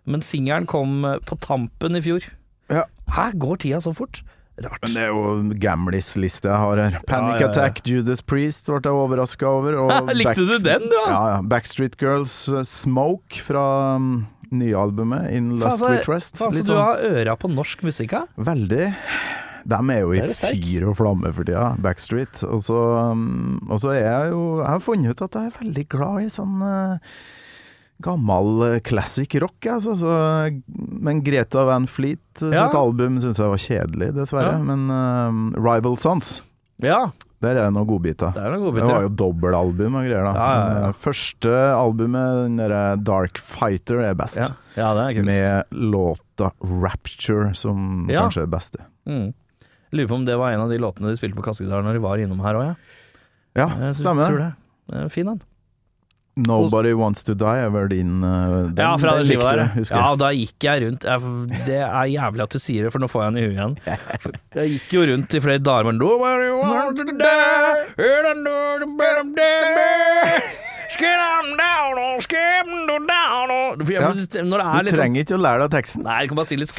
[0.09, 2.25] Men singelen kom eh, på tampen i fjor.
[2.71, 2.83] Ja.
[3.15, 4.21] Her går tida så fort.
[4.61, 4.81] Rart.
[4.83, 5.21] Men det er jo
[5.61, 6.97] gamlis-liste jeg har her.
[7.07, 7.49] Panic Ja, ja.
[7.49, 9.77] Attack, Judas Priest ble jeg overraska over.
[10.17, 10.97] Likte du den, du?
[11.07, 11.39] Ja, ja.
[11.41, 13.63] Backstreet Girls uh, Smoke fra
[13.97, 16.37] um, nye albumet In Lust Faen, We Trust.
[16.41, 18.23] faen, du sånn har øra på norsk musikk, ja?
[18.35, 18.91] veldig
[19.65, 22.41] De er jo i fyr og flamme for tida, Backstreet.
[22.49, 22.79] Og så,
[23.11, 26.25] um, og så er jeg jo Jeg har funnet ut at jeg er veldig glad
[26.25, 27.15] i sånn uh,
[28.01, 29.93] gammel uh, classic rock, altså.
[29.99, 30.13] Så,
[31.01, 32.65] men Greta Van Fleet Ja.
[32.67, 34.55] sitt album syns jeg var kjedelig, dessverre.
[34.57, 34.63] Ja.
[34.71, 36.39] Men uh, Rival Sons,
[36.81, 38.33] Ja, der er det noen godbiter.
[38.33, 40.33] det noen Det var jo dobbelalbum og greier, da.
[40.33, 44.41] Men, uh, Første albumet, den derre Dark Fighter, er best.
[44.41, 45.23] Ja, ja, det er.
[45.25, 48.85] Med låta Rapture som kanskje er det beste.
[49.09, 49.29] Mm.
[49.91, 52.03] Lurer på om det var en av de låtene de spilte på Kaskegitar når de
[52.03, 52.75] var innom her òg, ja.
[53.59, 54.37] Ja, Jeg stemmer.
[54.39, 54.51] Det.
[54.91, 55.41] Det er Fin, den.
[56.39, 59.65] Nobody Wants To Die er vel din uh, den, ja, fra den skiva der.
[59.75, 61.03] husker Ja, og da gikk jeg rundt.
[61.03, 61.19] Jeg,
[61.67, 63.75] det er jævlig at du sier det, for nå får jeg den i huet igjen.
[64.61, 67.81] Jeg gikk jo rundt i flere dager med Nobody wants to die,
[74.01, 74.11] Ja.
[74.11, 76.03] Det Du litt sånn trenger ikke å lære deg teksten.
[76.03, 76.69] Nei, du kan bare si litt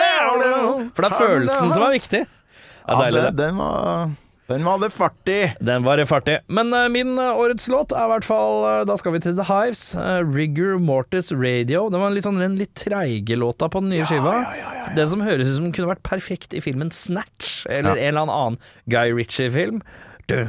[0.00, 0.90] down.
[0.94, 2.24] For det er følelsen som er viktig.
[2.24, 3.36] Det er Ja, deilig, det- det.
[3.36, 4.10] den var
[4.50, 5.14] Den var det fart.
[5.62, 6.40] Den var fartig.
[6.48, 9.36] Men eh, min eh, årets låt er i hvert fall eh, Da skal vi til
[9.36, 9.94] The Hives.
[9.94, 11.88] eh, Rigor Mortis Radio.
[11.88, 14.48] Den var litt sånn den litt treige låta på den nye skiva.
[14.96, 18.26] Den som høres ut som den kunne vært perfekt i filmen Snatch, eller en eller
[18.26, 18.58] annen
[18.88, 19.82] Guy Ritchie-film.
[20.26, 20.48] Dun,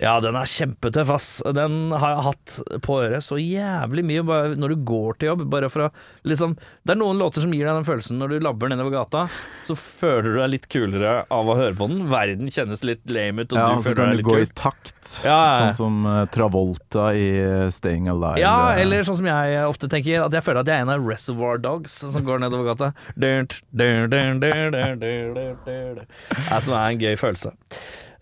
[0.00, 1.28] Ja, den er kjempetøff, ass.
[1.56, 5.44] Den har jeg hatt på øret så jævlig mye bare når du går til jobb.
[5.52, 5.90] Bare for å
[6.24, 9.26] liksom Det er noen låter som gir deg den følelsen når du labber nedover gata,
[9.68, 12.04] så føler du deg litt kulere av å høre på den.
[12.12, 14.94] Verden kjennes litt lame ut, og Ja, du så kan du litt gå i takt,
[15.26, 15.58] Ja, ja.
[15.60, 18.40] sånn som uh, Travolta i uh, Staying Alive.
[18.42, 21.04] Ja, eller sånn som jeg ofte tenker, at jeg føler at jeg er en av
[21.04, 22.92] Reservoir Dogs som går nedover gata.
[26.48, 27.52] Ja, Som er en gøy følelse.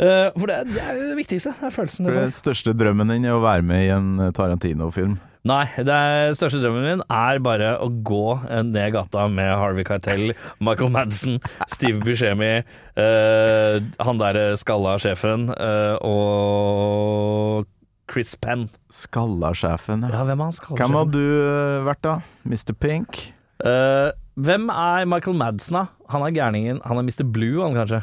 [0.02, 1.54] Eh, for det, det er det viktigste.
[1.58, 2.30] Det er følelsen du Det får.
[2.30, 5.18] Den største drømmen din er å være med i en uh, Tarantino-film.
[5.48, 9.82] Nei, det er, største drømmen min er bare å gå eh, ned gata med Harvey
[9.86, 12.60] Keitel, Michael Madsen, Steve Buscemi,
[12.94, 17.66] uh, han der skalla sjefen uh, og
[18.12, 18.68] Chris Penn.
[18.92, 20.20] Skalla-sjefen, ja.
[20.20, 22.18] Ja, hvem skalla Hvem har du eh, vært, da?
[22.44, 22.74] Mr.
[22.76, 23.22] Pink?
[23.64, 25.86] Uh, hvem er Michael Madsen, da?
[26.12, 26.82] Han er gærningen.
[26.86, 27.24] Han er Mr.
[27.24, 28.02] Blue, han kanskje?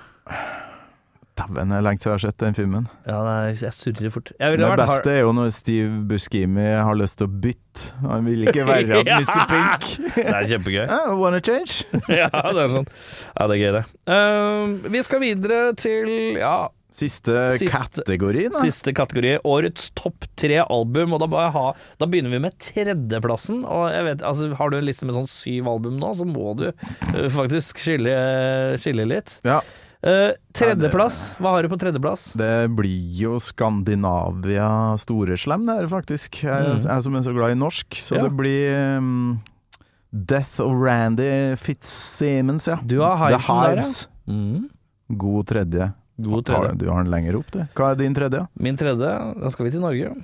[1.40, 2.88] Dæven, det er lenge siden jeg har sett den filmen.
[3.08, 4.32] Ja, er, jeg surrer fort.
[4.40, 7.86] Jeg Det beste Har- beste er jo når Steve Buscemi har lyst til å bytte.
[8.04, 9.20] Han vil ikke være Ja.
[9.22, 9.46] Mr.
[9.54, 9.88] Pink.
[10.18, 10.84] Det er kjempegøy.
[11.00, 11.86] Uh, wanna change?
[12.10, 12.90] ja, det er sånn.
[13.38, 13.86] Ja, det er gøy, det.
[14.10, 16.58] Uh, vi skal videre til ja,
[16.92, 18.60] Siste, Siste- kategori, da.
[18.66, 21.14] Siste kategori, årets topp tre album.
[21.16, 21.66] Og da, ha,
[22.02, 23.62] da begynner vi med tredjeplassen.
[23.64, 26.56] Og jeg vet, altså, Har du en liste med sånn syv album nå, så må
[26.60, 28.16] du eh, faktisk skille,
[28.82, 29.38] skille litt.
[29.48, 29.62] Ja.
[30.02, 32.30] Eh, tredjeplass, hva har du på tredjeplass?
[32.40, 36.40] Det blir jo Skandinavia Storeslem der, faktisk.
[36.44, 36.86] Jeg, Mm.
[36.88, 37.90] jeg som er så glad i norsk.
[38.00, 38.24] Så Ja.
[38.24, 39.42] det blir um,
[40.14, 42.78] Death of Randy Fitzsimmons, ja.
[42.86, 44.08] Du har The Hives.
[44.08, 44.34] der, ja.
[44.34, 44.70] Mm,
[45.18, 45.94] God tredje.
[46.22, 46.78] god Har, tredje.
[46.78, 47.60] du har den lenger opp, du.
[47.76, 48.48] Hva er din tredje?
[48.58, 50.16] Min tredje, da skal vi til Norge.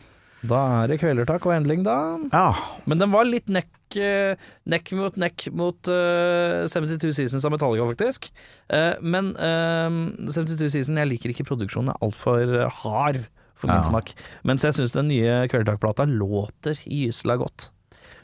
[0.49, 1.95] Da er det Kvelertak og Endling, da.
[2.33, 2.49] Ja.
[2.89, 4.35] Men den var litt nekk, eh,
[4.69, 8.27] nekk mot nekk mot uh, 72 Seasons av Metallica, faktisk.
[8.69, 9.89] Uh, men uh,
[10.29, 13.21] 72 Seasons, jeg liker ikke produksjonen, er altfor hard
[13.55, 13.87] for min Ja.
[13.87, 14.11] smak.
[14.43, 17.69] Mens jeg syns den nye Kvelertak-plata låter gysla godt.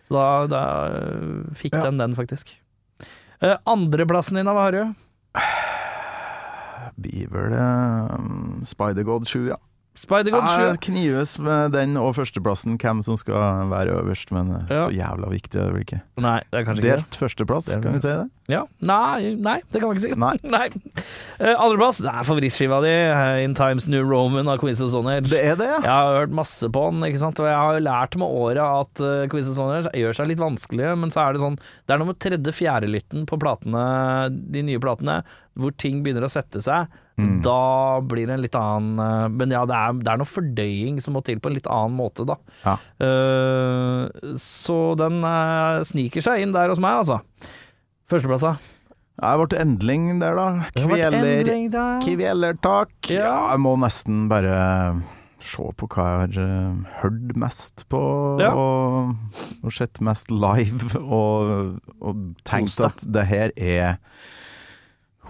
[0.09, 1.85] Så da, da eh, fikk Ja.
[1.87, 2.49] den den, faktisk.
[3.65, 4.81] Andreplassen din, hva har du?
[7.01, 7.55] Blir vel
[8.67, 9.57] Spider-God 7, ja.
[9.99, 10.61] Spider-God 7.
[10.63, 14.85] Jeg knives med den og førsteplassen, hvem som skal være øverst, men eh, Ja.
[14.87, 15.99] så jævla viktig er det vel ikke.
[16.23, 17.01] Nei, det er kanskje ikke det.
[17.01, 18.29] Delt førsteplass, Det kan vi si det?
[18.51, 18.61] Ja.
[18.79, 20.15] Nei, nei, det kan man ikke si.
[20.19, 20.35] Nei.
[20.55, 20.67] nei.
[21.39, 25.11] Uh, Andreplass, det er favorittskiva di, eh, In Times New Roman av Queens of Stone
[25.11, 25.27] Age.
[25.31, 25.81] Det er det, ja.
[25.83, 27.43] Jeg har hørt masse på den, ikke sant?
[27.43, 30.41] og jeg har jo lært med åra at uh, Quiz of Sonner gjør seg litt
[30.41, 33.83] vanskelige, men så er det sånn Det er noe med tredje-fjerde-lytten på platene,
[34.31, 35.21] de nye platene,
[35.59, 36.91] hvor ting begynner å sette seg.
[37.19, 37.39] Mm.
[37.45, 41.01] Da blir det en litt annen uh, Men ja, det er, det er noe fordøying
[41.03, 42.37] som må til på en litt annen måte, da.
[42.63, 42.77] Ja.
[43.03, 47.19] Uh, så den uh, sniker seg inn der hos meg, altså.
[48.09, 48.55] Førsteplassa.
[48.55, 48.77] da.
[49.21, 50.45] Jeg ble endling der, da.
[50.73, 51.49] Det Kveler,
[52.01, 52.93] kvelertak.
[53.11, 53.25] Ja.
[53.27, 54.55] Ja, jeg må nesten bare
[55.41, 58.01] se på hva jeg har eh, hørt mest på,
[58.41, 58.51] Ja.
[58.53, 59.15] og,
[59.61, 63.97] og sett mest live, og, og tenkt at det her er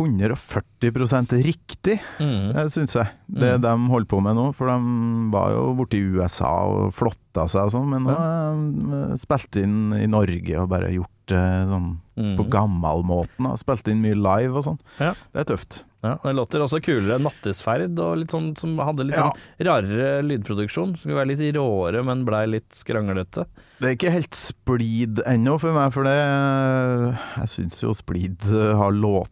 [0.07, 2.55] 140 riktig, Mm.
[2.55, 3.07] eh, syns jeg.
[3.29, 3.61] Det Mm.
[3.61, 4.53] de holder på med nå.
[4.55, 8.55] For de var jo borte i USA og flotta seg og sånn, men nå har
[9.11, 12.35] de spilt inn i Norge og bare gjort det sånn Mm.
[12.37, 13.57] på gammalmåten.
[13.57, 14.79] Spilt inn mye live og sånn.
[14.99, 15.13] Ja.
[15.33, 15.83] Det er tøft.
[16.03, 19.29] Ja, Det låter også kulere enn Nattesferd, og litt sånn, som hadde litt Ja.
[19.31, 20.97] sånn rarere lydproduksjon.
[20.97, 23.45] Skulle være litt råere, men blei litt skranglete.
[23.79, 28.75] Det er ikke helt splid ennå for meg, for det Jeg syns jo splid eh,
[28.75, 29.29] har låt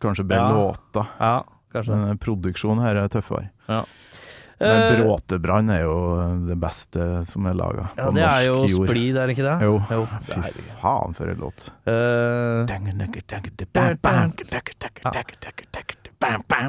[0.00, 0.52] Kanskje bedre Ja.
[0.54, 1.06] låter.
[1.20, 1.96] Ja, kanskje.
[1.96, 3.50] Men produksjonen her er tøffere.
[3.68, 3.84] Ja.
[4.60, 5.94] Men Eh, Bråtebrann er jo
[6.46, 8.86] det beste som er laga ja, på det er jo jord.
[8.88, 9.56] splid, er det ikke det?
[9.66, 9.72] Jo.
[9.90, 10.06] Jo.
[10.22, 10.40] Fy
[10.80, 11.70] faen, for en låt.
[11.84, 12.64] Eh,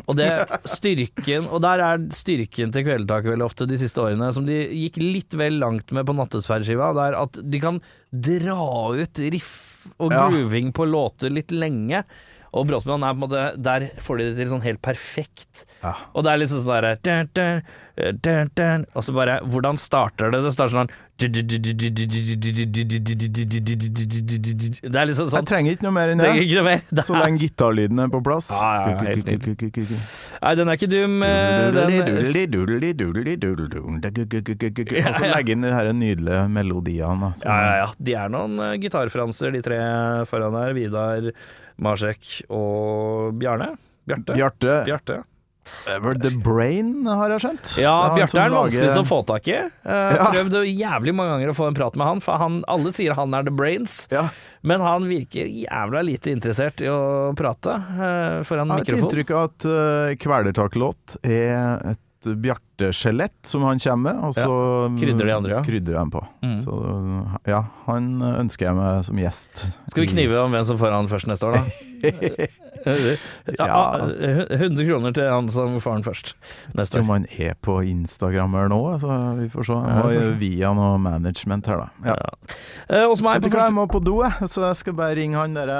[0.05, 0.27] og det
[0.67, 4.97] styrken Og der er styrken til Kvelertaket veldig ofte de siste årene, som de gikk
[4.99, 7.79] litt vel langt med på Nattesferdskiva, det er at de kan
[8.11, 8.59] dra
[8.97, 12.03] ut riff og grooving på låter litt lenge.
[12.55, 15.65] Og Bråtmann er på en måte Der får de det til sånn helt perfekt.
[15.83, 15.91] Ja.
[16.15, 16.93] Og det er liksom sånn derre
[18.95, 20.39] Og så bare Hvordan starter det?
[20.45, 21.29] Det starter sånn Det
[24.91, 26.31] er liksom Jeg sånn trenger ikke noe mer enn det.
[26.43, 26.81] ikke noe mer.
[27.07, 28.49] Så er- lenge gitarlyden er på plass.
[28.51, 28.97] Ja, ja.
[28.99, 31.23] Nei, den er ikke dum.
[31.23, 31.89] eh, Den,
[35.07, 37.33] Og så legge inn de her nydelige melodiene.
[37.43, 37.87] ja, ja, ja.
[37.99, 39.79] De er noen eh, gitarfranser, de tre
[40.29, 40.73] foran her.
[40.75, 41.31] Vidar,
[41.81, 43.73] Marsek og Bjarne.
[44.05, 44.35] Bjarte.
[44.37, 45.23] Bjarte Bjarte.
[45.89, 47.71] Ever the Brain, har jeg skjønt.
[47.81, 49.55] Ja, Det Bjarte er den vanskeligste å få tak i.
[49.57, 52.93] Jeg har Prøvde jævlig mange ganger å få en prat med han, for han, alle
[52.93, 54.03] sier han er the brains.
[54.13, 54.27] Ja.
[54.61, 57.79] Men han virker jævla lite interessert i å prate
[58.45, 58.85] foran mikrofon.
[58.85, 64.23] Jeg har et inntrykk av at uh, Kvelertak-låt er et Bjarte-skjelett som han kommer med,
[64.27, 64.89] og så ja.
[64.99, 65.63] Krydrer de andre, ja.
[65.65, 66.25] krydrer han på.
[66.41, 66.57] Mm.
[66.63, 66.79] Så
[67.51, 69.67] ja, han ønsker jeg meg som gjest.
[69.91, 72.49] Skal vi knive om hvem som får han først neste år, da?
[72.85, 73.77] ja, Ja.
[74.55, 76.33] 100 kroner til han som faren først
[76.77, 77.07] neste år.
[77.07, 79.79] Man er på Instagram her nå, så vi får se.
[79.89, 82.11] Jeg må via noe management her, da.
[82.11, 82.15] Ja.
[82.15, 82.31] Ja.
[83.01, 85.79] Eh, hva, jeg må på do, jeg, så jeg skal bare ringe han derre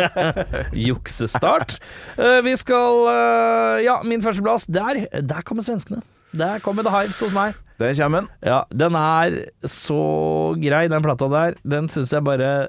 [0.86, 1.78] juksestart.
[2.16, 4.66] Eh, vi skal eh, Ja, min førsteplass.
[4.70, 6.02] Der, der kommer svenskene.
[6.36, 7.56] Der kommer The Hives hos meg.
[7.80, 8.28] Der kommer den.
[8.44, 11.56] Ja, den er så grei, den plata der.
[11.64, 12.68] Den syns jeg bare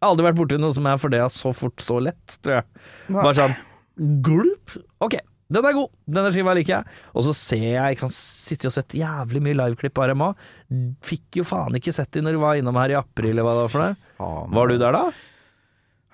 [0.00, 2.54] Jeg har aldri vært borti noe som er for det så fort, så lett, tror
[2.60, 2.64] jeg.
[3.12, 3.56] Bare sånn
[4.24, 4.72] gulp.
[5.04, 5.18] Ok,
[5.52, 5.90] den er god.
[6.08, 6.98] Denne skiva liker jeg.
[7.12, 10.30] Og så ser jeg, ikke sant, sitter og sett jævlig mye liveklipp av RMA.
[11.04, 13.56] Fikk jo faen ikke sett de når du var innom her i april, eller hva
[13.58, 13.98] det var for noe.
[14.56, 15.02] Var du der da?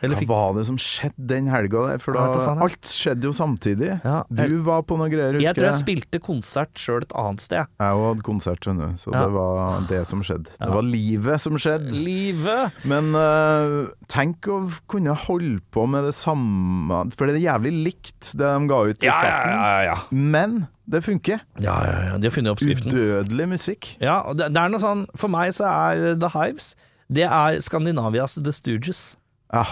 [0.05, 2.01] Eller Hva var det som skjedde den helga der?
[2.05, 3.94] For da faen, alt skjedde jo samtidig.
[4.05, 7.40] Ja, Du var på noe greier, Jeg Jeg tror jeg spilte konsert sjøl et annet
[7.40, 7.57] sted.
[7.64, 7.68] jeg.
[7.80, 9.22] Òg hadde konsert, skjønner du, så Ja.
[9.24, 10.53] det var det som skjedde.
[10.61, 11.92] Det var livet som skjedde.
[11.97, 12.72] Livet!
[12.84, 18.32] Men uh, tenk å kunne holde på med det samme For det er jævlig likt
[18.36, 19.53] det de ga ut i starten.
[19.57, 19.97] ja, ja.
[20.12, 21.40] Men det funker.
[21.59, 22.16] ja, ja, ja.
[22.18, 22.92] De har funnet oppskriften.
[22.92, 23.97] Udødelig musikk.
[24.01, 26.74] Ja, det, det er noe sånn For meg så er The Hives
[27.11, 29.16] Det er Skandinavias The Stooges.
[29.55, 29.64] Ja,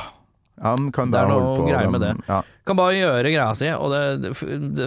[0.63, 2.13] han kan Det er noe greier med det.
[2.29, 2.43] Ja.
[2.65, 4.35] Kan bare gjøre greia si, og det, det,
[4.79, 4.87] det,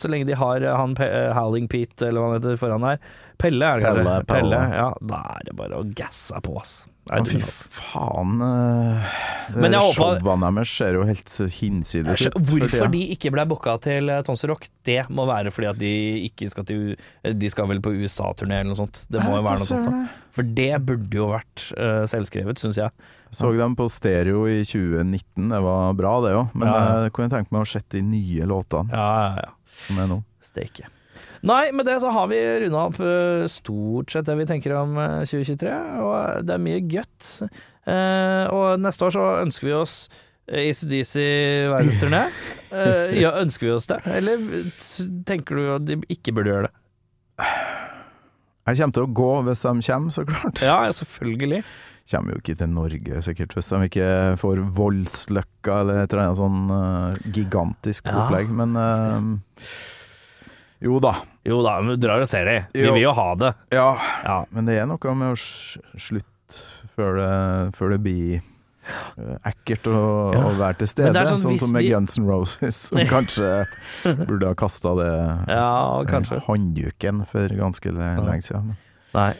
[0.00, 3.04] så lenge de har han Pe Howling Pete, eller hva han heter, foran der
[3.38, 4.04] Pelle, er det kanskje?
[4.06, 4.62] Pelle, Pelle.
[4.72, 6.74] Ja, da er det bare å gasse på, ass.
[7.12, 8.38] Er fy faen.
[8.40, 9.16] øh,
[9.60, 12.38] Men deres ser jo helt hinsides ut.
[12.48, 15.92] Hvorfor de ikke ble booka til eh, Tonsor Rock, det må være fordi at de
[16.30, 16.96] ikke skal til
[17.28, 19.02] De skal vel på USA-turné eller noe sånt.
[19.12, 19.90] Det må jo være noe sånt.
[19.90, 23.06] da For det burde jo vært uh, selvskrevet, syns jeg.
[23.34, 26.56] Så dem på stereo i 2019, det var bra det òg.
[26.56, 26.82] Men ja.
[27.04, 29.78] jeg kunne tenke meg å sette de nye låtene Ja, ja, ja.
[29.84, 30.22] som er nå.
[30.44, 30.88] Steike.
[31.44, 34.94] Nei, med det så har vi runda opp eh, stort sett det vi tenker om
[34.96, 37.32] eh, 2023, og det er mye gøtt.
[37.84, 39.96] Eh, og neste år så ønsker vi oss
[40.48, 41.12] eh, ACDC
[41.74, 42.22] verdensturné.
[42.74, 44.40] Eh, ja, ønsker vi oss det, eller
[45.28, 46.72] tenker du at de ikke burde gjøre det?
[48.64, 50.62] Jeg kommer til å gå hvis de kommer, så klart.
[50.64, 51.60] Ja, selvfølgelig.
[52.08, 54.08] Kommer jo ikke til Norge sikkert hvis de ikke
[54.40, 58.24] får Voldsløkka eller et eller annet sånn uh, gigantisk Ja.
[58.24, 58.50] opplegg.
[58.52, 59.70] Men uh,
[60.84, 61.14] jo da.
[61.44, 62.56] Jo da, men du drar og ser de.
[62.72, 63.54] De vil jo ha det.
[63.72, 63.90] Ja,
[64.24, 64.44] Ja.
[64.50, 65.36] men det er noe med å
[66.00, 66.58] slutte
[66.96, 70.40] før det, før det blir eh, ekkelt å, Ja.
[70.44, 71.14] å være til stede.
[71.26, 73.66] sånn sånn, som med de- Guns N' Roses, som kanskje
[74.04, 75.10] burde ha kasta det
[75.48, 76.02] Ja,
[76.48, 78.76] håndduken for ganske le- lenge siden.
[79.14, 79.34] Nei.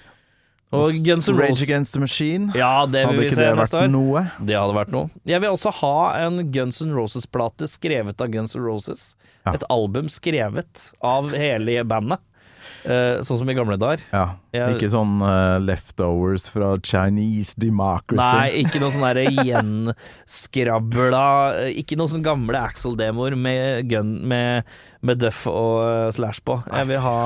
[0.75, 3.57] Og Guns N' Rage Against the Machine, Ja, det vil hadde vi ikke se det
[3.63, 4.25] vært noe?
[4.41, 5.11] Det hadde vært noe.
[5.29, 5.95] Jeg vil også ha
[6.27, 9.15] en Guns N' Roses-plate skrevet av Guns N' Roses.
[9.45, 9.55] Ja.
[9.59, 12.23] Et album skrevet av hele bandet.
[12.85, 14.03] Uh, sånn som i gamle dager.
[14.13, 18.21] Ja, Jeg- Ikke sånn uh, leftovers fra Chinese democracy.
[18.21, 21.25] Nei, ikke noe sånn gjenskrabla
[21.65, 23.93] eh, Ikke noe sånn gamle Axel-demoer med,
[24.25, 24.65] med,
[25.01, 26.59] med Duff og Slash på.
[26.73, 27.17] Jeg vil ha,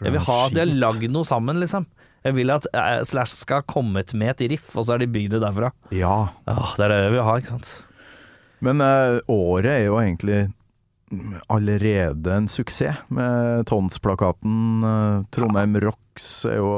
[0.00, 1.86] jeg vil ha at de har lagd noe sammen, liksom.
[2.26, 5.06] Jeg vil at eh, Slash skal ha kommet med et riff, og så har de
[5.06, 5.70] bygd det derfra.
[5.94, 7.70] Ja, Åh, det er det vi vil ha, ikke sant.
[8.60, 10.40] men eh, året er jo egentlig
[11.48, 14.84] allerede en suksess, med Tons-plakaten.
[14.84, 15.72] eh, Trondheim
[16.18, 16.70] Rocks er jo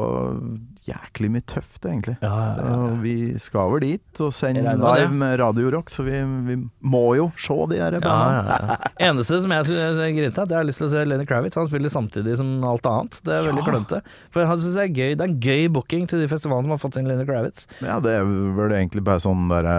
[0.85, 2.17] jæklig mye tøft, egentlig.
[2.21, 2.29] Ja,
[2.59, 2.89] ja, ja.
[3.01, 7.31] Vi skal vel dit og sende live med Radio Rock, så vi, vi må jo
[7.41, 8.77] se de Ja, bandene.
[9.01, 11.57] Eneste som jeg er til, det er jeg har lyst til å se Lenny Kravitz.
[11.57, 13.21] Han spiller samtidig som alt annet.
[13.25, 14.03] Det er veldig klønete.
[14.35, 16.77] For han synes det er gøy Det er en gøy booking til de festivalene som
[16.77, 17.69] har fått inn Lenny Kravitz.
[17.81, 19.77] Ja, det er vel egentlig bare sånn derre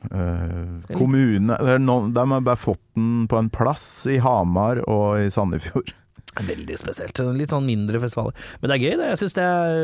[0.00, 5.20] Uh, kommune eller noen, De har bare fått den på en plass i Hamar og
[5.20, 5.92] i Sandefjord.
[6.38, 7.18] Veldig spesielt.
[7.34, 8.36] Litt sånn mindre festivaler.
[8.60, 9.08] Men det er gøy, det.
[9.10, 9.78] Jeg syns det er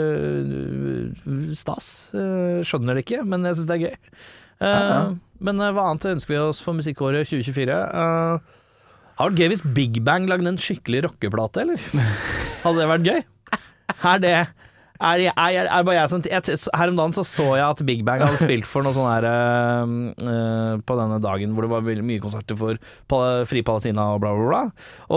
[0.47, 1.89] øh, stas.
[2.15, 3.97] Øh, Skjønner det ikke, men jeg syns det er gøy.
[4.57, 5.01] Uh, ja.
[5.45, 7.75] Men eh, hva annet ønsker vi oss for musikkåret 2024?
[7.93, 8.39] Uh,
[9.17, 11.83] har det vært gøy hvis Big Bang lagde en skikkelig rockeplate, eller?
[12.65, 13.21] Hadde det vært gøy?
[13.97, 14.37] Er det
[15.01, 16.23] er, jeg- er, er bare jeg som
[16.77, 19.27] Her om dagen så så jeg at Big Bang hadde spilt for noe sånn her
[19.29, 22.79] uh, På denne dagen hvor det var veldig mye konserter for
[23.49, 24.63] Fri Palestina og bla, bla, bla.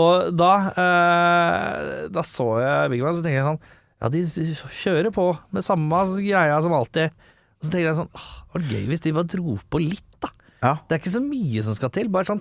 [0.00, 3.60] Og da uh, Da så jeg Big Bang, så tenkte jeg sånn
[4.00, 4.46] Ja, de, de
[4.82, 7.12] kjører på med samme greia som alltid.
[7.60, 10.06] Og så tenkte jeg sånn Åh, det var gøy hvis de bare dro på litt,
[10.24, 10.30] da.
[10.60, 10.74] Ja.
[10.88, 12.40] Det er ikke så mye som skal til, bare sånn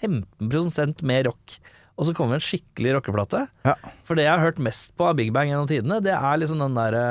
[0.00, 1.58] 15% mer rock.
[1.94, 3.44] Og så kommer en skikkelig rockeplate.
[3.66, 3.76] Ja.
[4.06, 6.62] For det jeg har hørt mest på av Big Bang gjennom tidene, det er liksom
[6.64, 7.04] den derre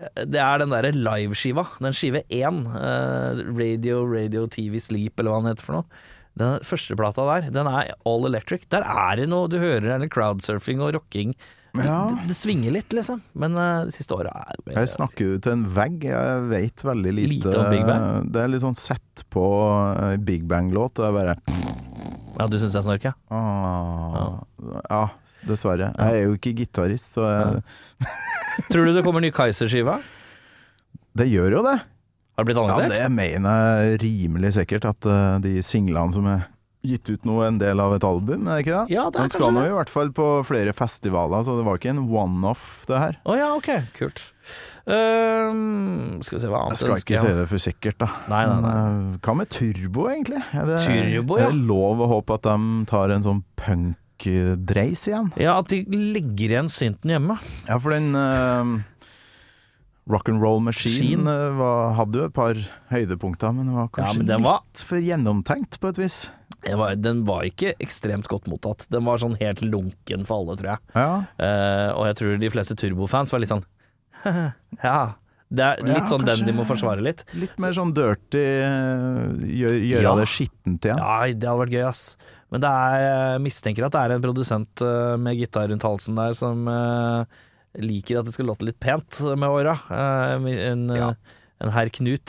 [0.00, 1.66] det er den derre liveskiva.
[1.82, 2.62] Den skive én.
[2.72, 6.06] eh, radio, Radio, TV, Sleep, eller hva den heter for noe.
[6.40, 8.64] Den første plata der, den er all electric.
[8.72, 11.34] Der er det noe du hører, eller crowdsurfing og rocking.
[11.76, 12.08] Ja.
[12.10, 13.20] Det, det svinger litt, liksom.
[13.38, 17.14] Men uh, det siste året er Jeg snakker jo til en vegg, jeg vet veldig
[17.14, 17.34] lite.
[17.34, 18.32] Lite om Big Bang?
[18.32, 19.44] Det er litt sånn sett på
[20.00, 21.36] eh, Big Bang-låt, og jeg bare
[22.40, 23.14] Ja, du syns jeg snorker?
[23.28, 24.40] ah,
[24.88, 25.02] Ja,
[25.46, 25.90] dessverre.
[25.92, 27.62] Jeg er jo ikke gitarist, så jeg,
[28.72, 29.98] Tror du det kommer ny Kaiser-skive?
[31.16, 31.76] det gjør jo det.
[32.38, 36.46] Har det blitt Ja, det mener jeg rimelig sikkert, at eh, de singlene som er
[36.86, 38.94] gitt ut nå en del av et album, er det ikke det?
[38.94, 41.76] Ja, det er Han skal nå i hvert fall på flere festivaler, så det var
[41.76, 43.18] ikke en one-off, det her.
[43.28, 43.68] Å ja, ok.
[43.98, 44.22] Kult.
[44.90, 47.98] Ehm, skal vi se hva annet Jeg annet skal ønsker ikke si det for sikkert,
[48.00, 48.08] da.
[48.32, 48.74] Nei, nei, nei.
[48.74, 50.42] Men, eh, hva med Turbo, egentlig?
[50.56, 51.48] Er det, Turbo, ja.
[51.48, 55.32] er det lov å håpe at de tar en sånn punk-dreis igjen?
[55.40, 57.36] Ja, at de legger igjen synten hjemme.
[57.68, 58.80] Ja, for den uh,
[60.10, 62.58] Rock'n'Roll Machine eh, var, hadde jo et par
[62.90, 66.20] høydepunkter, men det var Ja, kanskje men litt var, for gjennomtenkt, på et vis.
[66.64, 68.88] den var Den var ikke ekstremt godt mottatt.
[68.90, 70.94] Den var sånn helt lunken for alle, tror jeg.
[70.96, 73.64] Ja, Uh, og jeg tror de fleste turbofans var litt sånn
[74.84, 75.14] Ja.
[75.50, 77.24] Det er litt Ja, sånn den de må forsvare litt.
[77.34, 78.38] litt mer sånn dirty,
[79.58, 80.12] gjøre gjør, Ja.
[80.20, 81.00] det skittent igjen.
[81.00, 82.16] Ja, det hadde vært gøy, ass.
[82.52, 83.02] Men det er,
[83.34, 87.24] jeg mistenker at det er en produsent eh, med gitar rundt halsen der som eh,
[87.82, 89.76] liker at det skal låte litt pent med åra.
[89.90, 91.10] Eh, en, Ja.
[91.10, 92.24] eh, en herr Knut,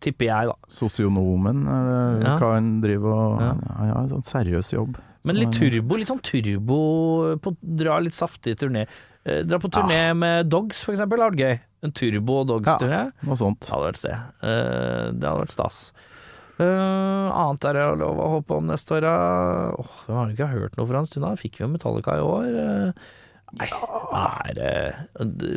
[0.00, 0.54] tipper jeg, da.
[0.68, 1.64] Sosionomen,
[2.24, 2.36] Ja.
[2.38, 3.54] hva en driver og Ja.
[3.88, 4.96] ja en sånn seriøs jobb.
[5.24, 8.86] Men litt turbo, litt sånn turbo på, Dra litt saftig turné.
[9.26, 11.56] Eh, dra på turné med Dogs, for eksempel, hadde vært gøy.
[11.86, 13.00] En turbo Dogs-turné.
[13.10, 13.66] Ja, Noe sånt.
[13.66, 14.14] Det hadde vært sted.
[14.46, 15.80] Eh, det hadde vært stas.
[16.56, 19.06] Eh, annet er det lov å håpe om neste år?
[19.76, 21.26] Åh, vi har ikke hørt noe fra en stund.
[21.26, 22.94] da Fikk vi jo Metallica i år?
[23.56, 23.68] Nei,
[24.12, 24.92] nei, eh,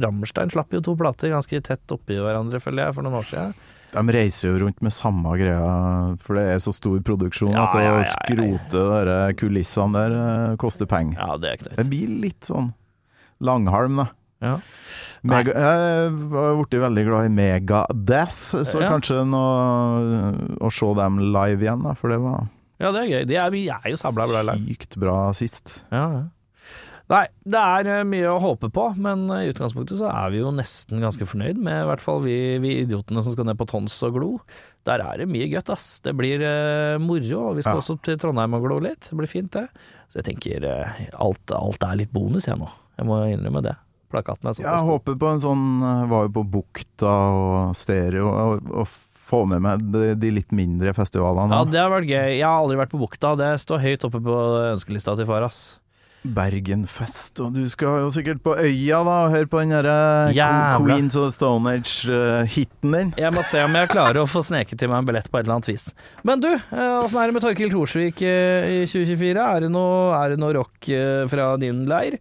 [0.04, 3.54] Rammerstein slapp jo to plater ganske tett oppi hverandre, føler jeg, for noen år siden.
[3.90, 5.72] De reiser jo rundt med samme greia,
[6.22, 8.12] for det er så stor produksjon Ja, at å ja, ja, ja.
[8.14, 11.18] skrote de kulissene der eh, koster penger.
[11.18, 12.70] Ja, det er Det blir litt sånn
[13.42, 14.08] langhalm, da.
[14.40, 14.54] Ja.
[15.28, 18.90] Mega, jeg har blitt veldig glad i Megadeth, så Ja.
[18.94, 20.32] kanskje noe
[20.64, 22.48] å se dem live igjen, da, for det var
[22.80, 23.24] ja, det er gøy.
[23.28, 24.62] De er, vi er jo sabla bra lag.
[24.64, 25.82] sykt bra sist.
[25.92, 26.22] Ja, ja.
[27.10, 30.40] Nei, det er eh, mye å håpe på, men eh, i utgangspunktet så er vi
[30.40, 33.68] jo nesten ganske fornøyd med i hvert fall vi, vi idiotene som skal ned på
[33.68, 34.30] Tons og glo.
[34.88, 36.00] Der er det mye gøtt, ass.
[36.06, 37.84] Det blir uh, moro, og vi skal Ja.
[37.84, 39.10] også til Trondheim og glo litt.
[39.10, 39.66] Det blir fint, det.
[40.08, 42.70] Så jeg tenker uh, alt, alt er litt bonus, jeg nå.
[43.00, 43.76] Jeg må innrømme det.
[44.12, 44.90] Plakaten er Jeg såpass god.
[44.94, 48.88] håper på en sånn eh, Var jo på Bukta og stereo, og, og
[49.30, 51.54] få med meg de, de litt mindre festivalene.
[51.54, 52.32] Ja, det har vært gøy.
[52.40, 53.36] Jeg har aldri vært på Bukta.
[53.38, 54.38] Det står høyt oppe på
[54.72, 55.60] ønskelista til far, ass.
[56.50, 61.16] Bergenfest, og du skal jo sikkert på Øya da og høre på den derre Queens
[61.16, 63.14] of the Stone Age-hiten din.
[63.22, 65.46] Jeg må se om jeg klarer å få sneket til meg en billett på et
[65.46, 65.86] eller annet vis.
[66.28, 69.46] Men du, eh, åssen er det med Torkil Thorsvik eh, i 2024?
[69.46, 70.90] Er det noe, er det noe rock
[71.32, 72.20] fra din leir?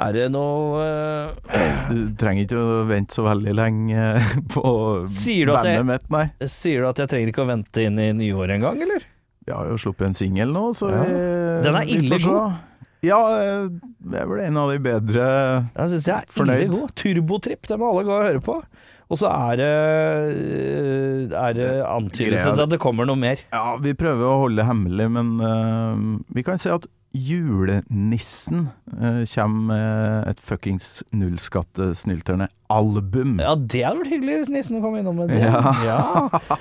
[0.00, 4.04] Er det noe uh, Du trenger ikke å vente så veldig lenge
[4.54, 4.64] på
[5.10, 6.26] Sier bandet mitt, nei.
[6.46, 9.06] Sier du at jeg trenger ikke å vente inn i nyåret engang, eller?
[9.46, 11.02] Vi har jo sluppet en singel nå, så Ja.
[11.04, 11.14] vi,
[11.66, 12.58] Den er ille god.
[13.00, 13.66] Ja, eh,
[14.12, 15.24] det er vel en av de bedre
[15.72, 16.66] Den syns jeg er Fornøyd.
[16.66, 16.90] ille god.
[17.00, 18.56] Turbotripp, det må alle gå og høre på.
[19.10, 23.40] Og så er det eh, Er det antydelse til at det kommer noe mer.
[23.50, 26.86] Ja, vi prøver å holde det hemmelig, men uh, vi kan si at
[27.16, 33.38] julenissen uh, kommer med et fuckings nullskattesnylterne album.
[33.42, 35.42] Ja, det hadde vært hyggelig hvis nissen kom innom med det.
[35.42, 35.74] Ja.
[35.86, 36.58] Ja.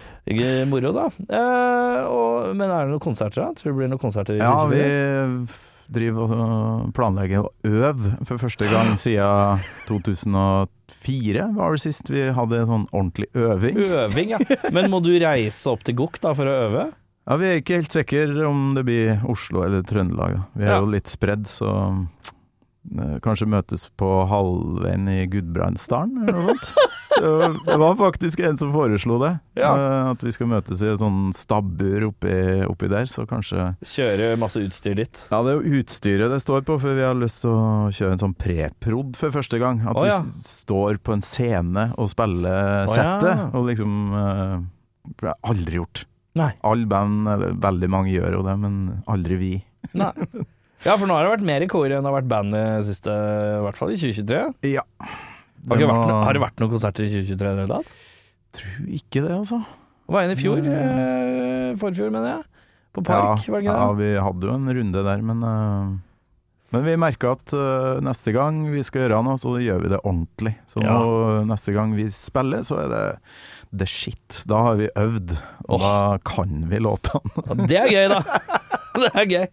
[0.72, 1.08] Moro, da.
[1.30, 3.54] Uh, og, men er det noen konserter, da?
[3.58, 4.40] Tror du det blir noen konserter?
[4.42, 4.84] Ja, vi
[5.90, 12.64] driver og planlegger å øve for første gang siden 2004, var det sist vi hadde
[12.64, 13.80] en sånn ordentlig øving.
[14.06, 14.42] Øving, ja.
[14.76, 16.90] Men må du reise opp til Gokk da for å øve?
[17.30, 20.40] Ja, Vi er ikke helt sikre om det blir Oslo eller Trøndelag.
[20.58, 20.80] Vi er Ja.
[20.82, 21.70] jo litt spredd, så
[22.90, 26.74] eh, kanskje møtes på halvveien i Gudbrandsdalen eller noe sånt.
[27.20, 29.34] Det var faktisk en som foreslo det.
[29.60, 29.74] Ja.
[29.76, 34.38] eh, At vi skal møtes i et sånn stabbur oppi, oppi der, så kanskje Kjøre
[34.40, 35.26] masse utstyr dit?
[35.30, 38.16] Ja, det er jo utstyret det står på, for vi har lyst til å kjøre
[38.16, 39.84] en sånn preprod for første gang.
[39.86, 40.22] At oh, ja.
[40.24, 43.50] vi står på en scene og spiller settet, ja.
[43.54, 44.56] og liksom eh,
[45.10, 46.06] det har jeg aldri gjort.
[46.40, 46.54] Nei.
[46.68, 48.80] Alle band, eller veldig mange gjør jo det, men
[49.12, 49.52] aldri vi.
[50.00, 50.14] Nei.
[50.86, 52.64] Ja, for nå har det vært mer i kor enn det har vært band i
[52.88, 54.44] siste, i hvert fall i 2023.
[54.72, 54.86] Ja.
[55.68, 58.06] Har, ikke vært, har det vært noen konserter i 2023 i det hele tatt?
[58.60, 59.60] Tror ikke det, altså.
[60.08, 60.62] Det var en i fjor.
[60.64, 62.46] Eh, forfjor, mener jeg.
[62.96, 65.92] På Park, ja, var det ikke ja, vi hadde jo en runde der, men uh,
[66.74, 70.00] Men vi merka at uh, neste gang vi skal gjøre noe, så gjør vi det
[70.02, 70.56] ordentlig.
[70.70, 70.96] Så Ja.
[70.98, 73.04] nå, neste gang vi spiller, så er det
[73.72, 74.44] the shit.
[74.50, 75.36] Da har vi øvd,
[75.68, 75.84] og oh.
[75.84, 77.46] da kan vi låtene.
[77.46, 78.24] Ja, det er gøy, da.
[79.00, 79.46] Det er gøy.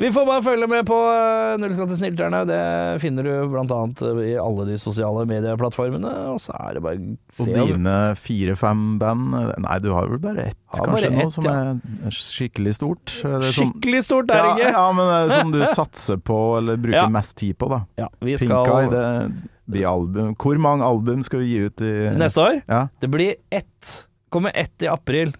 [0.00, 2.44] Vi får bare følge med på uh, Nullskattesnilterne.
[2.48, 2.60] Det
[3.02, 6.12] finner du blant annet eh, i alle de sosiale medieplattformene.
[6.32, 7.00] Og så er det bare
[7.34, 11.26] se Og dine fire-fem band eh, Nei, du har vel bare ett, bare kanskje, nå,
[11.26, 11.56] ett, som ja.
[12.08, 13.16] er skikkelig stort?
[13.26, 14.74] Er Skikkelig stort er det ikke!
[14.76, 17.10] ja, men er som du satser på, eller bruker Ja.
[17.12, 17.82] mest tid på, da.
[18.00, 19.04] Ja, vi Pink Eye, det
[19.84, 20.34] album.
[20.36, 22.60] Hvor mange album skal vi gi ut i Neste år?
[22.68, 22.86] Ja.
[23.00, 23.94] Det blir ett.
[24.30, 25.32] Kommer ett i april.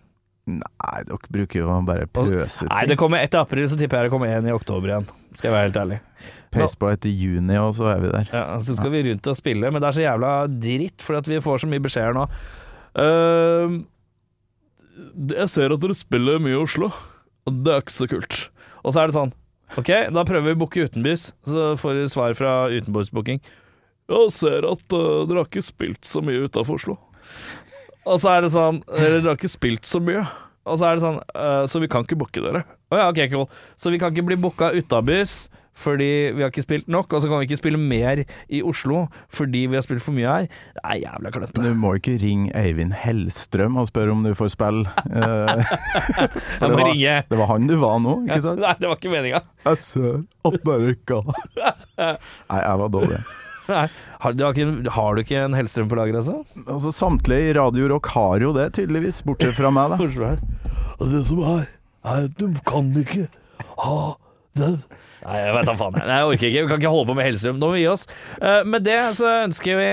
[0.44, 4.02] Nei, dere bruker jo bare pøse ut Nei, det kommer ett i april, så tipper
[4.02, 5.06] jeg det kommer en i oktober igjen.
[5.32, 5.98] Skal jeg være helt ærlig.
[6.54, 8.28] Pace på etter juni, og så er vi der.
[8.28, 11.30] Ja, Så skal vi rundt og spille, men det er så jævla dritt, fordi at
[11.32, 12.26] vi får så mye beskjeder nå.
[12.94, 13.80] Uh,
[15.32, 16.92] jeg ser at dere spiller mye i Oslo,
[17.48, 18.38] og det er ikke så kult.
[18.84, 19.34] Og så er det sånn
[19.80, 23.40] Ok, da prøver vi å booke utenbys, så får vi svar fra utenbordsbooking.
[24.12, 26.98] Jeg ser at uh, dere har ikke spilt så mye utafor Oslo.
[28.04, 30.26] Og så er det sånn dere har ikke spilt så mye.
[30.64, 32.64] Og så er det sånn uh, Så vi kan ikke booke dere.
[32.92, 33.48] Å ja, ok, cool.
[33.80, 35.44] Så vi kan ikke bli booka utabys
[35.74, 39.08] fordi vi har ikke spilt nok, og så kan vi ikke spille mer i Oslo
[39.34, 40.44] fordi vi har spilt for mye her.
[40.76, 41.64] Det er jævla klønete.
[41.64, 44.86] Du må ikke ringe Eivind Hellstrøm og spørre om du får spille.
[45.10, 45.72] Eh,
[46.60, 48.62] for det, var, det var han du var nå, ikke sant?
[48.62, 49.42] Nei, det var ikke meninga.
[49.66, 51.20] Jeg ser at dere ikke
[51.98, 53.20] Nei, jeg var dårlig.
[53.66, 56.34] Har, du har, ikke, har du ikke en Hellstrøm på lager, altså?
[56.66, 59.96] Altså, Samtlige i Radio Rock har jo det, tydeligvis, bortsett fra meg, da.
[60.98, 61.64] Og det som er,
[62.04, 63.26] er at du kan ikke
[63.80, 63.96] ha
[64.60, 64.76] den
[65.24, 65.94] Nei, jeg vet da faen.
[65.98, 66.06] jeg.
[66.08, 66.62] Nei, jeg orker ikke.
[66.64, 67.58] Vi kan ikke holde på med Hellstrøm.
[67.60, 68.06] Nå må vi gi oss.
[68.40, 69.88] Eh, med det så ønsker vi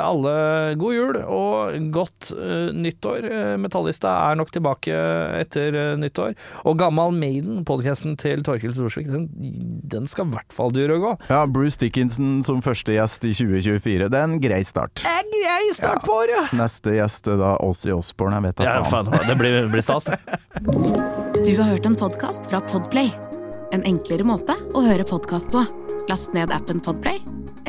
[0.00, 0.34] alle
[0.80, 3.26] god jul og godt eh, nyttår.
[3.30, 4.96] Uh, Metallista er nok tilbake
[5.40, 6.34] etter eh, nyttår.
[6.64, 9.28] Og Gammal Maiden, podkasten til Torkild Thorsvik, den,
[9.90, 11.14] den skal i hvert fall dure å gå.
[11.32, 14.08] Ja, Bruce Dickinson som første gjest i 2024.
[14.10, 15.04] Det er en grei start.
[15.08, 16.54] En grei start på året!
[16.56, 18.40] Neste gjest er da Ozzy Osborne.
[18.40, 19.10] jeg vet da Ja, faen.
[19.12, 20.18] faen, det blir, blir stas, det.
[21.40, 23.12] Du har hørt en podkast fra Podplay.
[23.70, 25.62] En enklere måte å høre podkast på.
[26.10, 27.20] Last ned appen Podplay,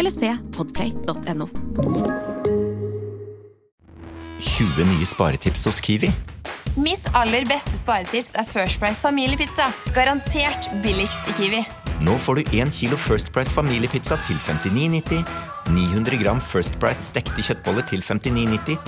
[0.01, 1.47] eller se podplay.no.
[4.41, 6.09] 20 nye sparetips hos Kiwi.
[6.81, 9.67] Mitt aller beste sparetips er First Price familiepizza.
[9.93, 11.61] Garantert billigst i Kiwi.
[12.01, 15.21] Nå får du 1 kilo First Price familiepizza til 59,90,
[15.69, 18.79] 900 gram First Price stekte kjøttboller til 59,90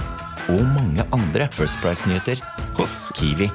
[0.50, 2.42] og mange andre First Price-nyheter
[2.80, 3.52] hos Kiwi.